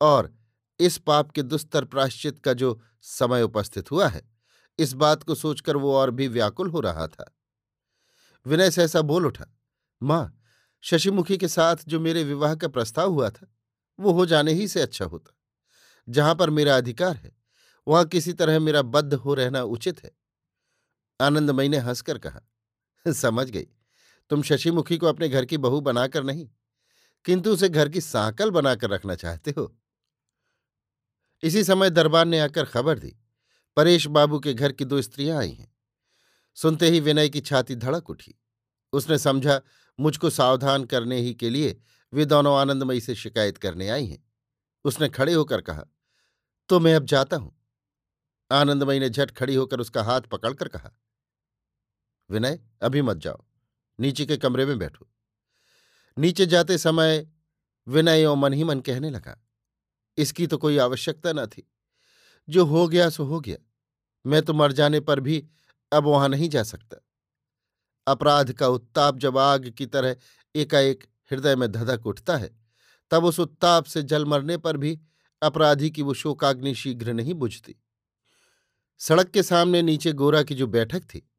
और 0.00 0.34
इस 0.80 0.98
पाप 0.98 1.30
के 1.30 1.42
दुस्तर 1.42 1.84
प्राश्चित 1.84 2.38
का 2.38 2.52
जो 2.52 2.80
समय 3.02 3.42
उपस्थित 3.42 3.90
हुआ 3.90 4.08
है, 4.08 4.22
इस 4.78 4.92
बात 4.92 5.22
को 5.22 5.34
सोचकर 5.34 5.76
वो 5.76 5.94
और 5.94 6.10
भी 6.10 6.28
व्याकुल 6.28 6.70
हो 6.70 6.80
रहा 6.80 7.06
था। 7.06 7.36
विनय 8.46 8.70
से 8.70 8.82
ऐसा 8.82 9.02
बोल 9.02 9.26
उठा, 9.26 9.46
माँ, 10.02 10.42
शशिमुखी 10.80 11.36
के 11.36 11.48
साथ 11.48 11.76
जो 11.88 12.00
मेरे 12.00 12.24
विवाह 12.24 12.54
का 12.54 12.68
प्रस्ताव 12.68 13.12
हुआ 13.12 13.30
था, 13.30 13.54
वो 13.98 14.12
हो 14.12 14.26
जाने 14.26 14.52
ही 14.52 14.68
से 14.68 14.80
अच्छा 14.80 15.04
होता। 15.04 15.36
जहाँ 16.08 16.34
पर 16.34 16.50
मेरा 16.50 16.76
अधिकार 16.76 17.16
है, 17.16 17.36
वहाँ 17.88 18.04
किसी 18.04 18.32
तरह 18.32 18.58
मेरा 18.60 18.82
बद्ध 18.82 19.14
हो 19.14 19.34
रहना 19.34 19.62
उचित 19.62 20.04
है। 20.04 20.19
आनंदमयी 21.20 21.68
ने 21.68 21.78
हंसकर 21.78 22.18
कहा, 22.18 22.40
समझ 23.06 23.48
गई। 23.50 23.66
तुम 24.30 24.42
शशिमुखी 24.42 24.98
को 24.98 25.06
अपने 25.06 25.28
घर 25.28 25.44
की 25.44 25.56
बहू 25.58 25.80
बनाकर 25.80 26.24
नहीं, 26.24 26.48
किंतु 27.24 27.52
उसे 27.52 27.68
घर 27.68 27.88
की 27.88 28.00
सांकल 28.00 28.50
बनाकर 28.50 28.90
रखना 28.90 29.14
चाहते 29.14 29.54
हो। 29.58 29.74
इसी 31.42 31.64
समय 31.64 31.90
दरबार 31.90 32.26
ने 32.26 32.40
आकर 32.40 32.64
खबर 32.64 32.98
दी, 32.98 33.16
परेश 33.76 34.06
बाबू 34.08 34.38
के 34.40 34.54
घर 34.54 34.72
की 34.72 34.84
दो 34.84 35.02
स्त्रियाँ 35.02 35.38
आई 35.38 35.50
हैं। 35.50 35.72
सुनते 36.56 36.88
ही 36.90 37.00
विनय 37.00 37.28
की 37.28 37.40
छाती 37.40 37.76
धड़क 37.76 38.10
उठी। 38.10 38.34
उसने 38.92 39.18
समझा, 39.18 39.60
मुझको 39.98 40.30
सावधान 40.30 40.84
करने 40.84 41.18
ही 41.18 41.34
के 41.34 41.50
लिए 41.50 41.80
वे 42.12 42.24
दोनों 42.24 42.56
आनंदमयी 42.56 43.00
से 43.00 43.14
शिकायत 43.14 43.58
करने 43.58 43.88
आई 43.88 44.06
हैं। 44.06 44.24
उसने 44.84 45.08
खड़े 45.08 45.32
होकर 45.32 45.60
कहा 45.60 45.84
तो 46.70 46.78
मैं 46.80 46.94
अब 46.94 47.04
जाता 47.04 47.36
हूँ। 47.36 47.54
आनंदमयी 48.50 49.00
ने 49.00 49.08
झट 49.10 49.30
खड़ी 49.30 49.54
होकर 49.54 49.80
उसका 49.80 50.02
हाथ 50.02 50.20
पकड़कर 50.22 50.68
कहा 50.68 50.90
विनय, 52.30 52.58
अभी 52.82 53.02
मत 53.02 53.16
जाओ। 53.16 53.44
नीचे 53.98 54.26
के 54.26 54.36
कमरे 54.36 54.66
में 54.66 54.78
बैठो। 54.78 55.06
नीचे 56.16 56.46
जाते 56.46 56.78
समय 56.78 57.26
विनय 57.86 58.24
ओ 58.24 58.34
मन 58.34 58.52
ही 58.52 58.64
मन 58.64 58.80
कहने 58.80 59.10
लगा, 59.10 59.36
इसकी 60.18 60.46
तो 60.46 60.58
कोई 60.58 60.78
आवश्यकता 60.78 61.32
न 61.32 61.46
थी। 61.46 61.70
जो 62.48 62.64
हो 62.64 62.86
गया, 62.88 63.08
सो 63.10 63.24
हो 63.24 63.40
गया। 63.40 63.56
मैं 64.24 64.42
तो 64.42 64.54
मर 64.54 64.72
जाने 64.72 65.00
पर 65.00 65.20
भी 65.20 65.44
अब 65.92 66.04
वहाँ 66.04 66.28
नहीं 66.28 66.48
जा 66.48 66.62
सकता। 66.62 66.96
अपराध 68.06 68.52
का 68.52 68.68
उत्ताप 68.68 69.18
जब 69.18 69.38
आग 69.38 69.68
की 69.68 69.86
तरह 69.86 70.16
एकाएक 70.54 71.04
हृदय 71.30 71.56
में 71.56 71.70
धधक 71.72 72.06
उठता 72.06 72.36
है, 72.36 72.50
तब 73.10 73.24
उस 73.24 73.40
उत्ताप 73.40 73.84
से 73.84 74.02
जल 74.02 74.24
मरने 74.24 74.56
पर 74.56 74.76
भी 74.76 74.98
अपराधी 75.42 75.90
की 75.90 76.02
वो 76.02 76.14
शोकाग्नि 76.14 76.74
शीघ्र 76.74 77.12
नहीं 77.12 77.34
बुझती। 77.34 77.74
सड़क 79.00 79.28
के 79.28 79.42
सामने 79.42 79.82
नीचे 79.82 80.12
गोरा 80.12 80.42
की 80.42 80.54
जो 80.54 80.66
बैठक 80.66 81.02
थी 81.04 81.29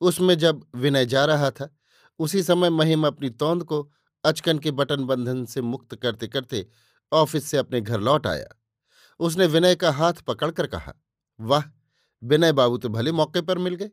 उसमें 0.00 0.38
जब 0.38 0.66
विनय 0.74 1.06
जा 1.06 1.24
रहा 1.24 1.50
था, 1.50 1.76
उसी 2.18 2.42
समय 2.42 2.70
महिम 2.70 3.06
अपनी 3.06 3.30
तोंद 3.30 3.64
को 3.64 3.92
अचकन 4.24 4.58
के 4.58 4.70
बटन 4.70 5.04
बंधन 5.04 5.44
से 5.44 5.62
मुक्त 5.62 5.94
करते 5.94 6.28
करते 6.28 6.66
ऑफ़िस 7.12 7.44
से 7.44 7.56
अपने 7.56 7.80
घर 7.80 8.00
लौट 8.00 8.26
आया। 8.26 8.62
उसने 9.20 9.46
विनय 9.46 9.74
का 9.74 9.90
हाथ 9.90 10.12
पकड़कर 10.12 10.66
कहा, 10.66 10.94
वाह, 11.40 11.62
विनय 12.22 12.52
बाबू 12.52 12.78
तो 12.78 12.88
भले 12.88 13.12
मौके 13.12 13.40
पर 13.40 13.58
मिल 13.58 13.74
गए। 13.74 13.90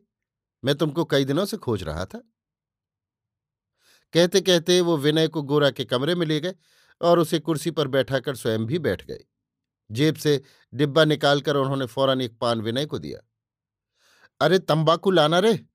मैं 0.64 0.74
तुमको 0.74 1.04
कई 1.04 1.24
दिनों 1.24 1.44
से 1.44 1.56
खोज 1.56 1.82
रहा 1.82 2.04
था। 2.04 2.22
कहते 4.12 4.40
कहते 4.40 4.80
वो 4.80 4.96
विनय 4.96 5.28
को 5.28 5.42
गोरा 5.42 5.70
के 5.70 5.84
कमरे 5.84 6.14
में 6.14 6.26
ले 6.26 6.40
गए 6.40 6.54
और 7.00 7.18
उसे 7.18 7.38
कुर्सी 7.38 7.70
पर 7.70 7.88
बैठाकर 7.88 8.36
स्वयं 8.36 8.66
भी 8.66 8.78
बैठ 8.78 9.06
गए। 9.06 9.24
जेब 9.90 10.14
से 10.14 10.42
डिब्बा 10.74 11.04
निकालकर 11.04 11.56
उन्होंने 11.56 11.86
फ़ौरन 11.86 12.20
एक 12.20 12.38
पान 12.38 12.60
विनय 12.60 12.86
को 12.86 12.98
दिया। 12.98 13.20
अरे, 14.40 14.58
तंबाकू 14.58 15.10
लाना 15.10 15.38
रे। 15.38 15.66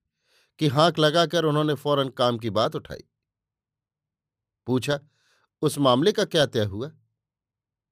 कि 0.59 0.67
हाँक 0.67 0.99
लगाकर 0.99 1.45
उन्होंने 1.45 1.73
फ़ौरन 1.73 2.09
काम 2.09 2.37
की 2.37 2.49
बात 2.49 2.75
उठाई। 2.75 3.03
पूछा, 4.65 4.99
उस 5.61 5.77
मामले 5.77 6.11
का 6.11 6.25
क्या 6.25 6.45
तय 6.45 6.63
हुआ? 6.63 6.91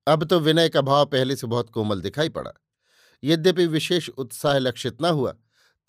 अब 0.07 0.23
तो 0.23 0.39
विनय 0.39 0.69
का 0.69 0.81
भाव 0.81 1.05
पहले 1.05 1.35
से 1.35 1.47
बहुत 1.47 1.69
कोमल 1.69 2.01
दिखाई 2.01 2.29
पड़ा। 2.29 2.51
यद्यपि 3.23 3.67
विशेष 3.67 4.09
उत्साह 4.09 4.57
लक्षित 4.57 5.01
न 5.01 5.05
हुआ, 5.05 5.35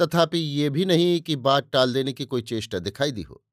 तथापि 0.01 0.39
ये 0.39 0.71
भी 0.71 0.85
नहीं 0.85 1.21
कि 1.21 1.37
बात 1.37 1.71
टाल 1.71 1.93
देने 1.93 2.13
की 2.13 2.25
कोई 2.25 2.43
चेष्टा 2.43 2.79
दिखाई 2.79 3.13
दी 3.13 3.23
हो। 3.23 3.45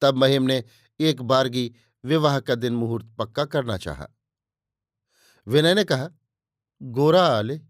तब 0.00 0.16
महिम 0.16 0.42
ने 0.42 0.64
एक 1.00 1.22
बारगी 1.22 1.74
विवाह 2.04 2.40
का 2.40 2.54
दिन 2.54 2.74
मुहूर्त 2.74 3.06
पक्का 3.18 3.44
करना 3.44 3.76
चाहा। 3.76 4.06
विनय 5.46 5.74
ने 5.74 5.84
कहा, 5.84 6.10
गोरा 6.82 7.26
आले। 7.26 7.60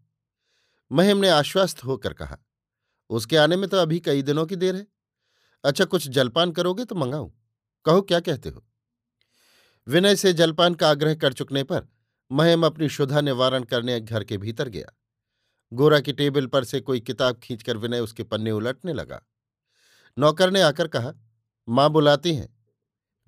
महिम 0.92 1.18
ने 1.18 1.28
आश्वस्त 1.28 1.84
होकर 1.84 2.12
कहा, 2.14 2.38
उसके 3.10 3.36
आने 3.36 3.56
में 3.56 3.70
तो 3.70 3.76
अभी 3.76 4.00
कई 4.00 4.22
दिनों 4.22 4.46
की 4.46 4.56
देर 4.56 4.76
है। 4.76 4.95
अच्छा 5.64 5.84
कुछ 5.84 6.08
जलपान 6.08 6.52
करोगे 6.52 6.84
तो 6.84 6.94
मंगाऊं। 6.94 7.30
कहो, 7.84 8.02
क्या 8.02 8.20
कहते 8.20 8.48
हो? 8.48 8.64
विनय 9.88 10.16
से 10.16 10.32
जलपान 10.32 10.75
का 10.75 10.90
आग्रह 10.90 11.14
कर 11.14 11.32
चुकने 11.32 11.64
पर 11.64 11.88
महिम 12.32 12.66
अपनी 12.66 12.88
शुद्धा 12.88 13.20
निवारण 13.20 13.64
करने 13.64 14.00
घर 14.00 14.25
के 14.25 14.38
भीतर 14.38 14.68
गया। 14.68 14.96
गोरा 15.72 16.00
की 16.00 16.12
टेबल 16.12 16.46
पर 16.46 16.64
से 16.64 16.80
कोई 16.80 17.00
किताब 17.00 17.38
खींचकर 17.38 17.76
विनय 17.76 18.00
उसके 18.00 18.22
पन्ने 18.22 18.50
उलटने 18.50 18.92
लगा। 18.92 19.22
नौकर 20.18 20.50
ने 20.50 20.60
आकर 20.60 20.88
कहा, 20.88 21.12
माँ 21.68 21.90
बुलाती 21.90 22.34
हैं। 22.34 22.58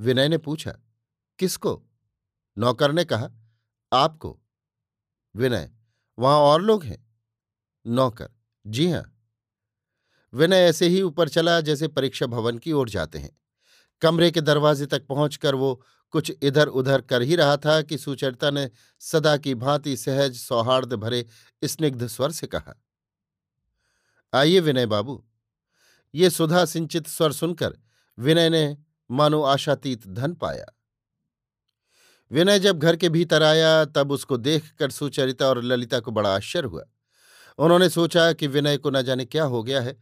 विनय 0.01 0.29
ने 0.29 0.39
पूछा, 0.39 0.79
किसको? 1.39 1.87
नौकर 2.59 2.93
ने 2.93 3.05
कहा, 3.05 3.31
आपको। 3.93 4.41
विनय, 5.37 5.71
वहाँ 6.19 6.39
और 6.39 6.63
लोग 6.63 6.85
हैं? 6.85 7.13
नौकर, 7.87 8.29
जी 8.67 8.91
हाँ। 8.91 9.18
विनय 10.33 10.65
ऐसे 10.65 10.89
ही 10.89 11.03
ऊपर 11.03 11.29
चला 11.29 11.61
जैसे 11.61 11.89
परीक्षा 11.89 12.27
भवन 12.27 12.59
की 12.59 12.73
ओर 12.73 12.89
जाते 12.89 13.19
हैं। 13.19 13.37
कमरे 14.03 14.31
के 14.31 14.41
दरवाजे 14.41 14.87
तक 14.87 15.07
पहुंचकर 15.07 15.55
वो 15.55 15.75
कुछ 16.15 16.33
इधर 16.43 16.67
उधर 16.69 17.01
कर 17.01 17.23
ही 17.23 17.37
रहा 17.37 17.57
था 17.57 17.81
कि 17.83 17.99
सुचरिता 17.99 18.51
ने 18.51 18.71
सदा 19.01 19.37
की 19.37 19.55
भांति 19.55 19.97
सहज, 19.97 20.37
सौहार्द 20.37 20.93
भरे, 20.95 21.25
स्निग्ध 21.63 22.07
स्वर 22.07 22.33
से 22.33 22.47
कहा, 22.47 22.75
आइए 24.33 24.61
विनय 24.61 24.87
बाबू। 24.87 25.25
ये 26.15 26.31
सुधा 26.31 26.65
सिंचित 26.65 27.07
स्वर 27.07 27.33
सुनकर 27.33 27.79
विनय 28.19 28.49
ने 28.51 28.77
मानो 29.11 29.43
आशातीत 29.43 30.07
धन 30.07 30.35
पाया। 30.35 30.67
विनय 32.31 32.59
जब 32.59 32.79
घर 32.79 32.97
के 32.97 33.09
भीतर 33.09 33.43
आया 33.43 33.85
तब 33.85 34.13
उसको 34.13 34.37
देखकर 34.37 34.91
सुचरिता 34.91 35.49
और 35.49 35.63
ललिता 35.63 36.01
को 36.01 36.11
बड़ा 36.11 36.35
आश्चर्य 36.37 36.69
हुआ। 36.69 36.85
उन्होंने 37.59 37.89
सोचा 37.89 38.33
कि 38.33 38.47
विनय 38.47 38.77
को 38.77 38.91
न 38.91 39.03
जाने 39.03 39.25
क्या 39.25 39.45
हो 39.45 39.63
गया 39.63 39.81
है। 39.81 39.97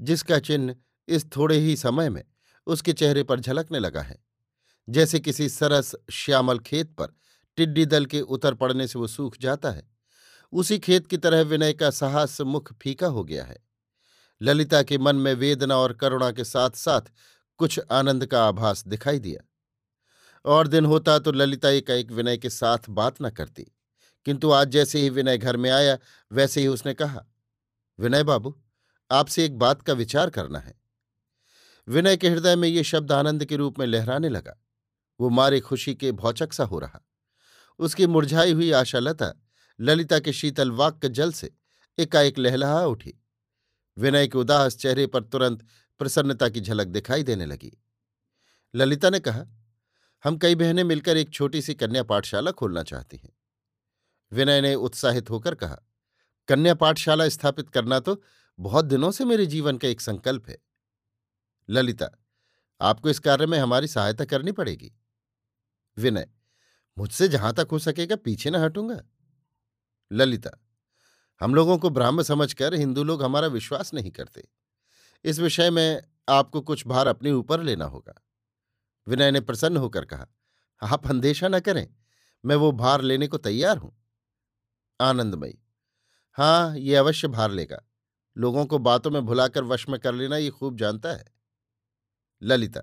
जिसका 0.00 0.38
चिन्ह 0.38 0.74
इस 1.08 1.26
थोड़े 1.36 1.56
ही 1.58 1.76
समय 1.76 2.08
में 2.08 2.22
उसके 2.66 2.92
चेहरे 2.92 3.22
पर 3.22 3.40
झलकने 3.40 3.78
लगा 3.78 4.02
है। 4.02 4.18
जैसे 4.88 5.20
किसी 5.20 5.48
सरस, 5.48 5.94
श्यामल 6.10 6.58
खेत 6.58 6.92
पर 6.92 7.14
टिड्डी 7.58 7.86
दल 7.86 8.06
के 8.06 8.20
उतर 8.20 8.54
पड़ने 8.54 8.86
से 8.86 8.98
वो 8.98 9.06
सूख 9.06 9.36
जाता 9.40 9.70
है, 9.70 9.82
उसी 10.52 10.78
खेत 10.78 11.06
की 11.06 11.16
तरह 11.16 11.42
विनय 11.42 11.72
का 11.72 11.90
साहस 11.90 12.40
मुख 12.40 12.72
फीका 12.72 13.06
हो 13.06 13.24
गया 13.24 13.44
है। 13.44 13.58
ललिता 14.40 14.82
के 14.82 14.98
मन 14.98 15.16
में 15.16 15.32
वेदना 15.34 15.76
और 15.76 15.92
करुणा 15.92 16.30
के 16.30 16.44
साथ 16.44 16.70
साथ 16.76 17.10
कुछ 17.60 17.78
आनंद 17.90 18.26
का 18.26 18.44
आभास 18.44 18.86
दिखाई 18.86 19.18
दिया। 19.18 19.40
और 20.44 20.68
दिन 20.68 20.84
होता 20.84 21.18
तो 21.18 21.32
ललिता 21.32 21.68
एकाएक 21.68 22.12
विनय 22.12 22.36
के 22.36 22.50
साथ 22.50 22.88
बात 22.90 23.22
न 23.22 23.30
करती, 23.30 23.66
किंतु 24.26 24.50
आज 24.50 24.68
जैसे 24.68 25.00
ही 25.00 25.10
विनय 25.10 25.38
घर 25.38 25.56
में 25.56 25.70
आया, 25.70 25.98
वैसे 26.30 26.60
ही 26.60 26.66
उसने 26.68 26.94
कहा, 26.94 27.24
विनय 27.98 28.22
बाबू 28.24 28.56
आपसे 29.10 29.44
एक 29.44 29.58
बात 29.58 29.82
का 29.82 29.92
विचार 29.92 30.30
करना 30.30 30.58
है। 30.58 30.80
विनय 31.88 32.16
के 32.16 32.28
हृदय 32.28 32.56
में 32.56 32.68
ये 32.68 32.84
शब्द 32.84 33.12
आनंद 33.12 33.44
के 33.44 33.56
रूप 33.56 33.78
में 33.78 33.86
लहराने 33.86 34.28
लगा। 34.28 34.56
वो 35.20 35.28
मारे 35.28 35.60
खुशी 35.60 35.94
के 35.94 36.12
भौचक 36.12 36.52
सा 36.52 36.64
हो 36.64 36.78
रहा। 36.78 37.00
उसकी 37.78 38.06
मुरझाई 38.06 38.52
हुई 38.52 38.70
आशालता 38.72 39.32
ललिता 39.80 40.18
के 40.18 40.32
शीतल 40.32 40.70
वाक्य 40.70 41.08
जल 41.08 41.32
से 41.32 41.50
एकाएक 41.98 42.38
लहलहा 42.38 42.86
उठी। 42.86 43.14
विनय 43.98 44.28
के 44.28 44.38
उदास 44.38 44.76
चेहरे 44.76 45.06
पर 45.06 45.22
तुरंत 45.22 45.66
प्रसन्नता 45.98 46.48
की 46.48 46.60
झलक 46.60 46.86
दिखाई 46.86 47.22
देने 47.22 47.46
लगी। 47.46 47.82
ललिता 48.74 49.10
ने 49.10 49.20
कहा, 49.20 49.44
हम 50.24 50.36
कई 50.36 50.54
बहनें 50.54 50.84
मिलकर 50.84 51.16
एक 51.16 51.30
छोटी 51.30 51.62
सी 51.62 51.74
कन्या 51.74 52.02
पाठशाला 52.02 52.50
खोलना 52.50 52.82
चाहती 52.82 53.16
हैं। 53.16 53.32
विनय 54.32 54.60
ने 54.60 54.74
उत्साहित 54.74 55.30
होकर 55.30 55.54
कहा, 55.54 55.76
कन्या 56.48 56.74
पाठशाला 56.74 57.28
स्थापित 57.28 57.70
करना 57.70 58.00
तो 58.00 58.22
बहुत 58.58 58.84
दिनों 58.84 59.10
से 59.10 59.24
मेरे 59.24 59.46
जीवन 59.46 59.78
का 59.78 59.88
एक 59.88 60.00
संकल्प 60.00 60.48
है। 60.48 60.58
ललिता, 61.68 62.06
आपको 62.80 63.10
इस 63.10 63.18
कार्य 63.18 63.46
में 63.46 63.58
हमारी 63.58 63.88
सहायता 63.88 64.24
करनी 64.24 64.52
पड़ेगी। 64.52 64.92
विनय, 65.96 66.28
मुझसे 66.98 67.28
जहाँ 67.28 67.52
तक 67.54 67.68
हो 67.72 67.78
सकेगा 67.78 68.16
पीछे 68.16 68.50
न 68.50 68.56
हटूँगा। 68.56 69.00
ललिता, 70.12 70.50
हम 71.40 71.54
लोगों 71.54 71.78
को 71.78 71.90
ब्राह्म 71.90 72.22
समझकर 72.22 72.74
हिंदू 72.74 73.04
लोग 73.04 73.22
हमारा 73.22 73.46
विश्वास 73.46 73.94
नहीं 73.94 74.10
करते। 74.10 74.48
इस 75.24 75.38
विषय 75.38 75.70
में 75.70 76.02
आपको 76.28 76.60
कुछ 76.60 76.86
भार 76.86 77.06
अपने 77.06 77.32
ऊपर 77.32 77.62
लेना 77.62 77.84
होगा। 77.84 78.20
विनय 79.06 79.30
ने 79.30 79.40
प्रसन्न 79.40 79.76
होकर 79.76 80.04
कहा, 80.04 80.26
आप 80.82 81.06
अंदेशा 81.06 81.48
न 81.48 81.60
करें, 81.60 81.86
मैं 82.44 82.56
वो 82.56 82.72
भार 82.72 83.02
लेने 83.02 83.26
को 83.26 83.38
तैयार 83.38 83.76
हूँ। 83.76 83.96
आनंदमयी 85.00 85.58
हाँ 86.32 86.78
ये 86.78 86.96
अवश्य 86.96 87.28
भार 87.28 87.50
लेगा। 87.50 87.82
लोगों 88.36 88.64
को 88.66 88.78
बातों 88.78 89.10
में 89.10 89.24
भुलाकर 89.26 89.64
वश 89.64 89.88
में 89.88 89.98
कर 90.00 90.14
लेना, 90.14 90.36
ये 90.36 90.50
खूब 90.50 90.76
जानता 90.78 91.08
है। 91.08 91.24
ललिता, 92.42 92.80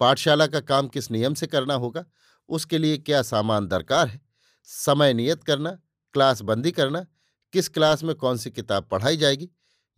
पाठशाला 0.00 0.46
का 0.46 0.60
काम 0.60 0.88
किस 0.88 1.10
नियम 1.10 1.34
से 1.34 1.46
करना 1.46 1.74
होगा? 1.74 2.04
उसके 2.48 2.78
लिए 2.78 2.98
क्या 2.98 3.22
सामान 3.22 3.66
दरकार 3.66 4.08
है? 4.08 4.20
समय 4.68 5.14
नियत 5.14 5.44
करना, 5.44 5.70
क्लास 6.14 6.42
बंदी 6.42 6.70
करना, 6.72 7.06
किस 7.52 7.68
क्लास 7.68 8.02
में 8.02 8.14
कौन 8.14 8.36
सी 8.36 8.50
किताब 8.50 8.88
पढ़ाई 8.90 9.16
जाएगी? 9.16 9.48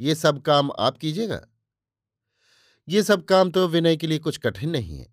ये 0.01 0.15
सब 0.15 0.43
काम 0.43 0.71
आप 0.79 0.99
कीजिएगा। 0.99 1.41
ये 2.89 3.03
सब 3.03 3.25
काम 3.25 3.51
तो 3.51 3.67
विनय 3.69 3.97
के 3.97 4.07
लिए 4.07 4.19
कुछ 4.19 4.39
कठिन 4.39 4.71
नहीं 4.71 4.99
है, 4.99 5.07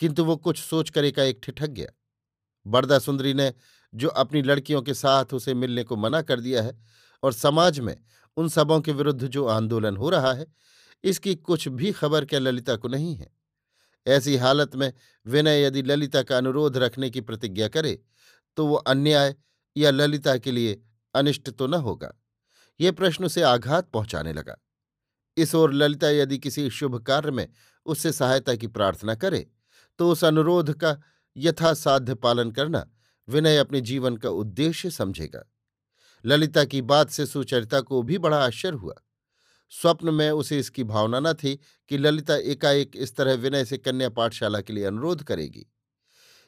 किंतु 0.00 0.24
वो 0.24 0.36
कुछ 0.36 0.58
सोचकर 0.58 1.04
एकाएक 1.04 1.40
ठिठक 1.42 1.68
गया। 1.68 1.88
बरदा 2.66 2.98
सुंदरी 2.98 3.34
ने 3.34 3.52
जो 3.94 4.08
अपनी 4.08 4.42
लड़कियों 4.42 4.82
के 4.82 4.94
साथ 4.94 5.32
उसे 5.34 5.54
मिलने 5.54 5.84
को 5.84 5.96
मना 5.96 6.20
कर 6.22 6.40
दिया 6.40 6.62
है 6.62 6.78
और 7.22 7.32
समाज 7.32 7.80
में 7.80 7.96
उन 8.36 8.48
सबों 8.48 8.80
के 8.80 8.92
विरुद्ध 8.92 9.26
जो 9.26 9.46
आंदोलन 9.46 9.96
हो 9.96 10.10
रहा 10.10 10.32
है, 10.32 10.46
इसकी 11.04 11.34
कुछ 11.34 11.68
भी 11.68 11.92
खबर 11.92 12.24
क्या 12.24 12.40
ललिता 12.40 12.76
को 12.76 12.88
नहीं 12.88 13.14
है? 13.14 13.30
ऐसी 14.06 14.36
हालत 14.36 14.76
में 14.76 14.92
विनय 15.26 15.62
यदि 15.62 15.82
ललिता 15.82 16.22
का 16.22 16.36
अनुरोध 16.38 16.76
रखने 16.76 17.10
की 17.10 17.20
प्रतिज्ञा 17.20 17.68
करे 17.68 17.98
तो 18.56 18.66
वो 18.66 18.74
अन्याय 18.74 19.34
या 19.76 19.90
ललिता 19.90 20.36
के 20.36 20.50
लिए 20.50 20.80
अनिष्ट 21.14 21.50
तो 21.50 21.66
न 21.66 21.74
होगा। 21.74 22.12
ये 22.80 22.92
प्रश्न 22.92 23.24
उसे 23.24 23.42
आघात 23.42 23.90
पहुँचाने 23.90 24.32
लगा। 24.32 24.56
इस 25.36 25.54
ओर 25.54 25.72
ललिता 25.74 26.10
यदि 26.10 26.38
किसी 26.38 26.68
शुभ 26.70 26.96
कार्य 27.02 27.30
में 27.30 27.48
उससे 27.86 28.12
सहायता 28.12 28.54
की 28.54 28.66
प्रार्थना 28.68 29.14
करे 29.14 29.46
तो 29.98 30.10
उस 30.10 30.24
अनुरोध 30.24 30.72
का 30.74 30.96
यथासाध्य 31.36 32.14
पालन 32.14 32.50
करना 32.50 32.86
विनय 33.28 33.56
अपने 33.56 33.80
जीवन 33.80 34.16
का 34.16 34.30
उद्देश्य 34.30 34.90
समझेगा। 34.90 35.49
ललिता 36.24 36.64
की 36.64 36.82
बात 36.82 37.10
से 37.10 37.26
सुचरिता 37.26 37.80
को 37.80 38.02
भी 38.02 38.18
बड़ा 38.18 38.44
आश्चर्य 38.44 38.76
हुआ। 38.76 38.94
स्वप्न 39.72 40.14
में 40.14 40.30
उसे 40.30 40.58
इसकी 40.58 40.84
भावना 40.84 41.20
न 41.20 41.32
थी 41.32 41.54
कि 41.90 41.98
ललिता 41.98 42.36
एकाएक 42.36 42.96
इस 42.96 43.16
तरह 43.16 43.34
विनय 43.34 43.64
से 43.64 43.78
कन्या 43.78 44.08
पाठशाला 44.08 44.60
के 44.60 44.72
लिए 44.72 44.84
अनुरोध 44.84 45.22
करेगी। 45.22 45.66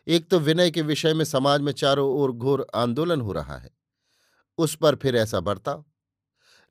एक 0.06 0.28
तो 0.28 0.38
विनय 0.38 0.70
के 0.70 0.82
विषय 0.82 1.14
में 1.14 1.24
समाज 1.24 1.60
में 1.60 1.72
चारों 1.72 2.08
ओर 2.10 2.32
घोर 2.32 2.66
आंदोलन 2.74 3.20
हो 3.20 3.32
रहा 3.32 3.56
है। 3.56 3.70
उस 4.58 4.74
पर 4.74 4.96
फिर 4.96 5.16
ऐसा 5.16 5.40
बर्ताव। 5.40 5.84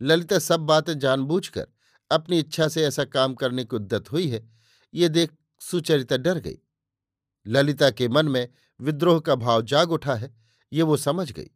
ललिता 0.02 0.40
सब 0.40 0.60
बातें 0.60 0.98
जानबूझकर 1.00 1.68
अपनी 2.12 2.40
इच्छा 2.40 2.68
से 2.68 2.84
ऐसा 2.84 3.04
काम 3.06 3.34
करने 3.34 3.64
की 3.66 3.76
उद्दत 3.76 4.12
हुई 4.12 4.28
है, 4.28 4.50
ये 4.94 5.10
देख 5.10 5.32
सुचरिता 5.62 6.18
डर 6.18 6.40
गई। 6.40 6.58
ललिता 7.46 7.90
के 7.90 8.08
मन 8.08 8.28
में 8.28 8.48
विद्रोह 8.80 9.20
का 9.20 9.36
भाव 9.36 9.62
जाग 9.62 9.92
उठा 9.92 10.16
है, 10.16 10.34
ये 10.72 10.82
वो 10.82 10.98
समझ 10.98 11.32
गई। 11.32 11.50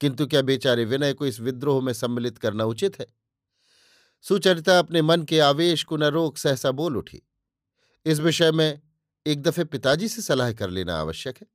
किंतु 0.00 0.26
क्या 0.26 0.42
बेचारे 0.42 0.84
विनय 0.84 1.12
को 1.12 1.26
इस 1.26 1.40
विद्रोह 1.40 1.84
में 1.84 1.92
सम्मिलित 1.92 2.38
करना 2.38 2.64
उचित 2.64 3.00
है? 3.00 3.06
सुचरिता 4.22 4.78
अपने 4.78 5.02
मन 5.02 5.22
के 5.22 5.40
आवेश 5.40 5.84
को 5.84 5.96
न 5.96 6.04
रोक 6.04 6.38
सहसा 6.38 6.70
बोल 6.70 6.96
उठी। 6.96 7.22
इस 8.06 8.20
विषय 8.20 8.52
में 8.52 8.80
एक 9.26 9.42
दफे 9.42 9.64
पिताजी 9.64 10.08
से 10.08 10.22
सलाह 10.22 10.52
कर 10.52 10.70
लेना 10.70 11.00
आवश्यक 11.00 11.38
है। 11.38 11.46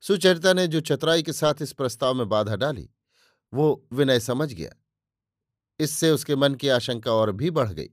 सुचरिता 0.00 0.52
ने 0.52 0.66
जो 0.66 0.80
चतुराई 0.80 1.22
के 1.22 1.32
साथ 1.32 1.54
इस 1.62 1.72
प्रस्ताव 1.72 2.14
में 2.14 2.28
बाधा 2.28 2.56
डाली, 2.56 2.90
वो 3.54 3.88
विनय 3.92 4.20
समझ 4.20 4.52
गया। 4.52 4.70
इससे 5.80 6.10
उसके 6.10 6.36
मन 6.36 6.54
की 6.54 6.68
आशंका 6.68 7.12
और 7.12 7.32
भी 7.32 7.50
बढ़ 7.50 7.72
गई। 7.72 7.90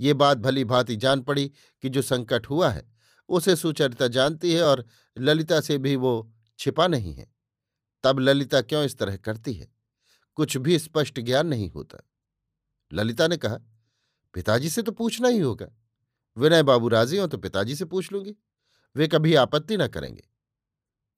ये 0.00 0.14
बात 0.14 0.38
भली 0.38 0.64
भांति 0.64 0.96
जान 0.96 1.20
पड़ी 1.20 1.48
कि 1.82 1.88
जो 1.88 2.02
संकट 2.02 2.46
हुआ 2.46 2.70
है, 2.70 2.92
उसे 3.28 3.56
सुचरिता 3.56 4.08
जानती 4.08 4.52
है 4.52 4.62
और 4.62 4.86
ललिता 5.18 5.60
से 5.60 5.78
भी 5.78 5.96
वो 5.96 6.34
छिपा 6.58 6.86
नहीं 6.86 7.14
है। 7.14 7.39
तब 8.02 8.18
ललिता 8.18 8.62
क्यों 8.62 8.84
इस 8.84 8.98
तरह 8.98 9.16
करती 9.16 9.54
है? 9.54 9.68
कुछ 10.34 10.56
भी 10.56 10.78
स्पष्ट 10.78 11.20
ज्ञान 11.20 11.46
नहीं 11.46 11.70
होता। 11.70 11.98
ललिता 12.92 13.26
ने 13.26 13.36
कहा, 13.36 13.58
पिताजी 14.34 14.70
से 14.70 14.82
तो 14.82 14.92
पूछना 14.92 15.28
ही 15.28 15.38
होगा। 15.38 15.66
विनय 16.36 16.62
बाबू 16.62 16.88
राज़ी 16.88 17.18
हो 17.18 17.26
तो 17.26 17.38
पिताजी 17.38 17.76
से 17.76 17.84
पूछ 17.84 18.12
लूँगी। 18.12 18.36
वे 18.96 19.08
कभी 19.08 19.34
आपत्ति 19.34 19.76
न 19.76 19.86
करेंगे। 19.86 20.28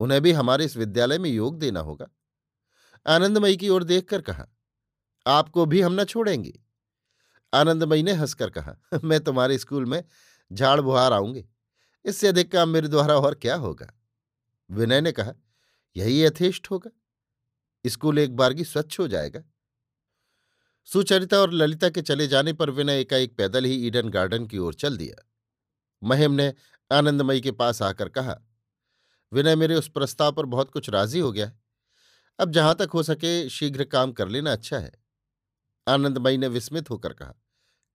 उन्हें 0.01 0.21
भी 0.21 0.33
हमारे 0.33 0.65
इस 0.65 0.77
विद्यालय 0.77 1.19
में 1.19 1.31
योग 1.31 1.59
देना 1.59 1.81
होगा। 1.81 2.07
आनंदमयी 3.07 3.57
की 3.57 3.69
ओर 3.69 3.85
देखकर 3.85 4.23
कहा, 4.23 4.47
आपको 5.27 5.67
भी 5.67 5.81
हम 5.81 6.01
न 6.01 6.05
छोड़ेंगे। 6.05 6.61
आनंदमयी 7.55 8.03
ने 8.03 8.13
हंसकर 8.13 8.51
कहा, 8.51 8.77
मैं 9.05 9.21
तुम्हारे 9.21 9.59
स्कूल 9.59 9.85
में 9.85 10.05
झाड़ 10.53 10.81
बुहार 10.81 11.13
आऊँगी। 11.13 11.47
इससे 12.05 12.29
अधिक 12.29 12.53
काम 12.53 12.69
मेरे 12.69 12.89
द्वारा 12.89 13.15
और 13.15 13.35
क्या 13.35 13.57
होगा? 13.57 13.93
विनय 14.71 15.01
ने 15.01 15.13
कहा 15.13 15.33
यही 15.97 16.23
यथेष्ट 16.25 16.71
होगा। 16.71 16.91
स्कूल 17.87 18.19
एक 18.19 18.37
बार 18.37 18.55
की 18.55 18.65
स्वच्छ 18.65 19.01
हो 19.01 19.09
जाएगा। 19.09 19.43
सुचरिता 20.85 21.39
और 21.39 21.53
ललिता 21.53 21.89
के 21.89 22.03
चले 22.03 22.27
जाने 22.27 22.53
पर 22.53 22.71
विनय 22.71 23.01
एकाएक 23.01 23.37
पैदल 23.37 23.65
ही 23.65 23.87
ईडन 23.87 24.09
गार्डन 24.09 24.47
की 24.47 24.59
ओर 24.59 24.75
चल 24.75 24.97
दिया। 24.97 25.29
महिम 26.03 26.33
ने 26.33 26.55
आनंदमयी 26.93 27.41
के 27.41 27.53
पास 27.53 27.83
आकर 27.83 28.09
कहा, 28.09 28.41
विनय, 29.33 29.57
मेरे 29.57 29.75
उस 29.75 29.89
प्रस्ताव 29.89 30.33
पर 30.33 30.47
बहुत 30.47 30.71
कुछ 30.71 30.91
राज़ी 30.91 31.19
हो 31.19 31.33
गया 31.33 31.47
है। 31.47 31.61
अब 32.39 32.51
जहाँ 32.51 32.75
तक 32.75 32.91
हो 32.95 33.03
सके 33.03 33.49
शीघ्र 33.49 33.85
काम 33.85 34.13
कर 34.13 34.29
लेना 34.29 34.53
अच्छा 34.53 34.79
है। 34.79 34.93
आनंदमयी 35.89 36.37
ने 36.37 36.49
विस्मित 36.49 36.91
होकर 36.91 37.13
कहा, 37.13 37.35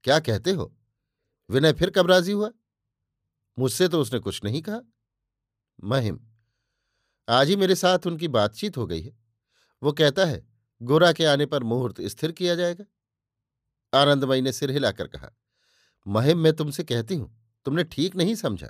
क्या 0.04 0.20
कहते 0.20 0.52
हो? 0.52 0.78
विनय 1.50 1.74
फिर 1.74 1.90
कब 1.90 2.08
राज़ी 2.08 2.32
हुआ? 2.32 2.52
मुझसे 3.60 3.88
तो 3.88 4.02
उसने 4.02 4.20
कुछ 4.20 4.44
नहीं 4.44 4.62
कहा। 4.62 4.82
महिम 5.84 6.20
आज 7.28 7.50
ही 7.50 7.56
मेरे 7.56 7.76
साथ 7.76 8.06
उनकी 8.08 8.28
बातचीत 8.30 8.78
हो 8.78 8.86
गई 8.88 9.02
है। 9.02 9.12
वो 9.82 9.92
कहता 9.92 10.26
है, 10.26 10.46
गोरा 10.82 11.12
के 11.12 11.26
आने 11.26 11.46
पर 11.46 11.64
मुहूर्त 11.64 12.02
स्थिर 12.04 12.32
किया 12.32 12.56
जाएगा। 12.56 12.86
आनंदमयी 13.94 14.42
ने 14.42 14.52
सिर 14.52 14.72
हिलाकर 14.72 15.08
कहा, 15.08 15.32
महिम, 16.06 16.38
मैं 16.38 16.54
तुमसे 16.54 16.84
कहती 16.84 17.16
हूँ, 17.16 17.30
तुमने 17.66 17.84
ठीक 17.86 18.16
नहीं 18.16 18.36
समझा। 18.36 18.70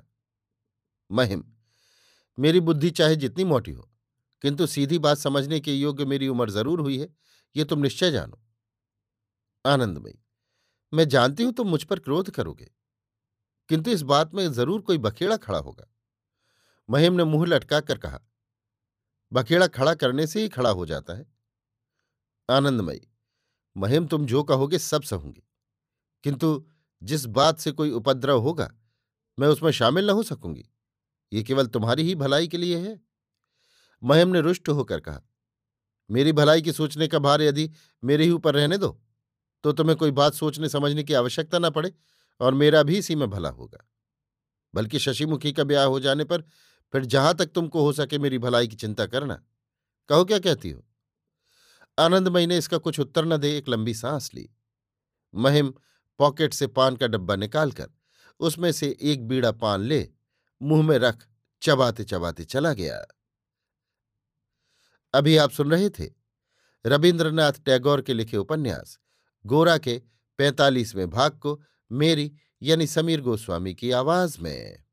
महिम, 1.10 1.44
मेरी 2.38 2.60
बुद्धि 2.60 2.90
चाहे 2.92 3.16
जितनी 3.16 3.44
मोटी 3.44 3.72
हो, 3.72 3.90
किंतु 4.44 4.68
सीधी 4.68 4.98
बात 5.00 5.18
समझने 5.18 5.60
के 5.60 5.74
योग्य 5.74 6.06
मेरी 6.06 6.28
उम्र 6.28 6.50
ज़रूर 6.50 6.80
हुई 6.80 6.98
है, 7.00 7.08
ये 7.56 7.64
तुम 7.64 7.80
निश्चय 7.80 8.12
जानो। 8.12 8.40
आनंदमयी, 9.66 10.20
मैं 10.94 11.08
जानती 11.08 11.44
हूँ 11.44 11.54
तुम 11.54 11.68
मुझ 11.68 11.84
पर 11.84 12.00
क्रोध 12.00 12.30
करोगे, 12.30 12.72
किंतु 13.70 13.92
इस 13.92 14.02
बात 14.04 14.34
में 14.34 14.52
ज़रूर 14.54 14.82
कोई 14.82 14.98
बखेड़ा 15.00 15.38
खड़ा 15.38 15.60
होगा। 15.60 15.88
महिम 16.90 17.14
ने 17.14 17.24
मुँह 17.26 17.46
लटका 17.48 17.80
कर 17.82 17.98
कहा 17.98 18.20
बखेड़ा 19.32 19.68
खड़ा 19.68 19.94
करने 19.94 20.28
से 20.28 20.42
ही 20.42 20.50
खड़ा 20.50 20.70
हो 20.70 20.86
जाता 20.86 21.14
है। 21.14 21.26
आनंदमयी, 22.50 23.02
महिम 23.78 24.08
तुम 24.08 24.26
जो 24.26 24.44
कहोगे 24.44 24.80
सब 24.80 25.02
सहूँगी। 25.02 25.44
किंतु 26.24 26.66
जिस 27.04 27.26
बात 27.26 27.60
से 27.60 27.72
कोई 27.72 27.92
उपद्रव 27.92 28.40
होगा, 28.40 28.74
मैं 29.38 29.48
उसमें 29.48 29.72
शामिल 29.72 30.08
न 30.08 30.10
हो 30.10 30.24
सकूँगी। 30.24 30.66
ये 31.34 31.44
केवल 31.44 31.68
तुम्हारी 31.68 32.04
ही 32.04 32.16
भलाई 32.16 32.48
के 32.48 32.58
लिए 32.58 32.78
है। 32.80 33.00
महिम 34.04 34.30
ने 34.30 34.42
रुष्ट 34.42 34.70
होकर 34.70 35.00
कहा, 35.00 35.22
मेरी 36.10 36.32
भलाई 36.32 36.62
की 36.62 36.74
सोचने 36.74 37.08
का 37.08 37.20
भार 37.20 37.42
यदि 37.42 37.70
मेरे 38.04 38.24
ही 38.24 38.32
ऊपर 38.32 38.56
रहने 38.56 38.78
दो 38.78 38.90
तो 39.64 39.72
तुम्हें 39.72 39.98
कोई 39.98 40.12
बात 40.12 40.34
सोचने 40.34 40.70
समझने 40.70 41.04
की 41.04 41.14
आवश्यकता 41.14 41.60
न 41.60 41.70
पड़े 41.70 41.94
और 42.40 42.54
मेरा 42.54 42.84
भी 42.84 42.98
इसी 42.98 43.16
में 43.16 43.30
भला 43.30 43.50
होगा। 43.50 43.78
बल्कि 44.74 45.00
शशिमुखी 45.00 45.54
का 45.54 45.64
ब्याह 45.64 45.86
हो 45.86 46.00
जाने 46.00 46.24
पर 46.24 46.44
फिर 46.94 47.06
जहाँ 47.06 47.34
तक 47.34 47.46
तुमको 47.46 47.82
हो 47.82 47.94
सके 47.94 48.18
मेरी 48.18 48.38
भलाई 48.38 48.68
की 48.68 48.76
चिंता 48.76 49.06
करना। 49.06 49.44
कहो, 50.10 50.26
क्या 50.26 50.40
कहती 50.40 50.70
हो? 50.70 50.86
आनंदमयी 52.00 52.48
ने 52.48 52.58
इसका 52.58 52.78
कुछ 52.78 53.00
उत्तर 53.00 53.26
न 53.26 53.38
दे, 53.38 53.58
एक 53.58 53.70
लंबी 53.70 53.94
सांस 53.94 54.34
ली। 54.34 54.50
महिम 55.36 55.74
पॉकेट 56.18 56.54
से 56.54 56.68
पान 56.68 56.96
का 56.96 57.08
डब्बा 57.08 57.36
निकालकर 57.36 57.90
उसमें 58.40 58.72
से 58.72 58.98
एक 59.02 59.28
बीड़ा 59.28 59.52
पान 59.52 59.82
ले, 59.82 60.10
मुँह 60.62 60.84
में 60.84 60.98
रख, 60.98 61.28
चबाते 61.62 62.04
चबाते 62.04 62.46
चला 62.46 62.74
गया। 62.74 63.06
अभी 65.14 65.38
आप 65.38 65.52
सुन 65.52 65.72
रहे 65.72 65.90
थे 65.90 66.10
रविन्द्रनाथ 66.86 67.54
टैगोर 67.66 68.02
के 68.02 68.14
लिखे 68.14 68.38
उपन्यास, 68.38 69.00
गोरा 69.46 69.78
के 69.78 70.02
पैंतालीसवें 70.38 71.10
भाग 71.10 71.32
को 71.32 71.62
मेरी 71.92 72.34
यानी 72.62 72.88
समीर 72.88 73.22
गोस्वामी 73.22 73.74
की 73.76 73.92
आवाज़ 73.92 74.42
में। 74.42 74.87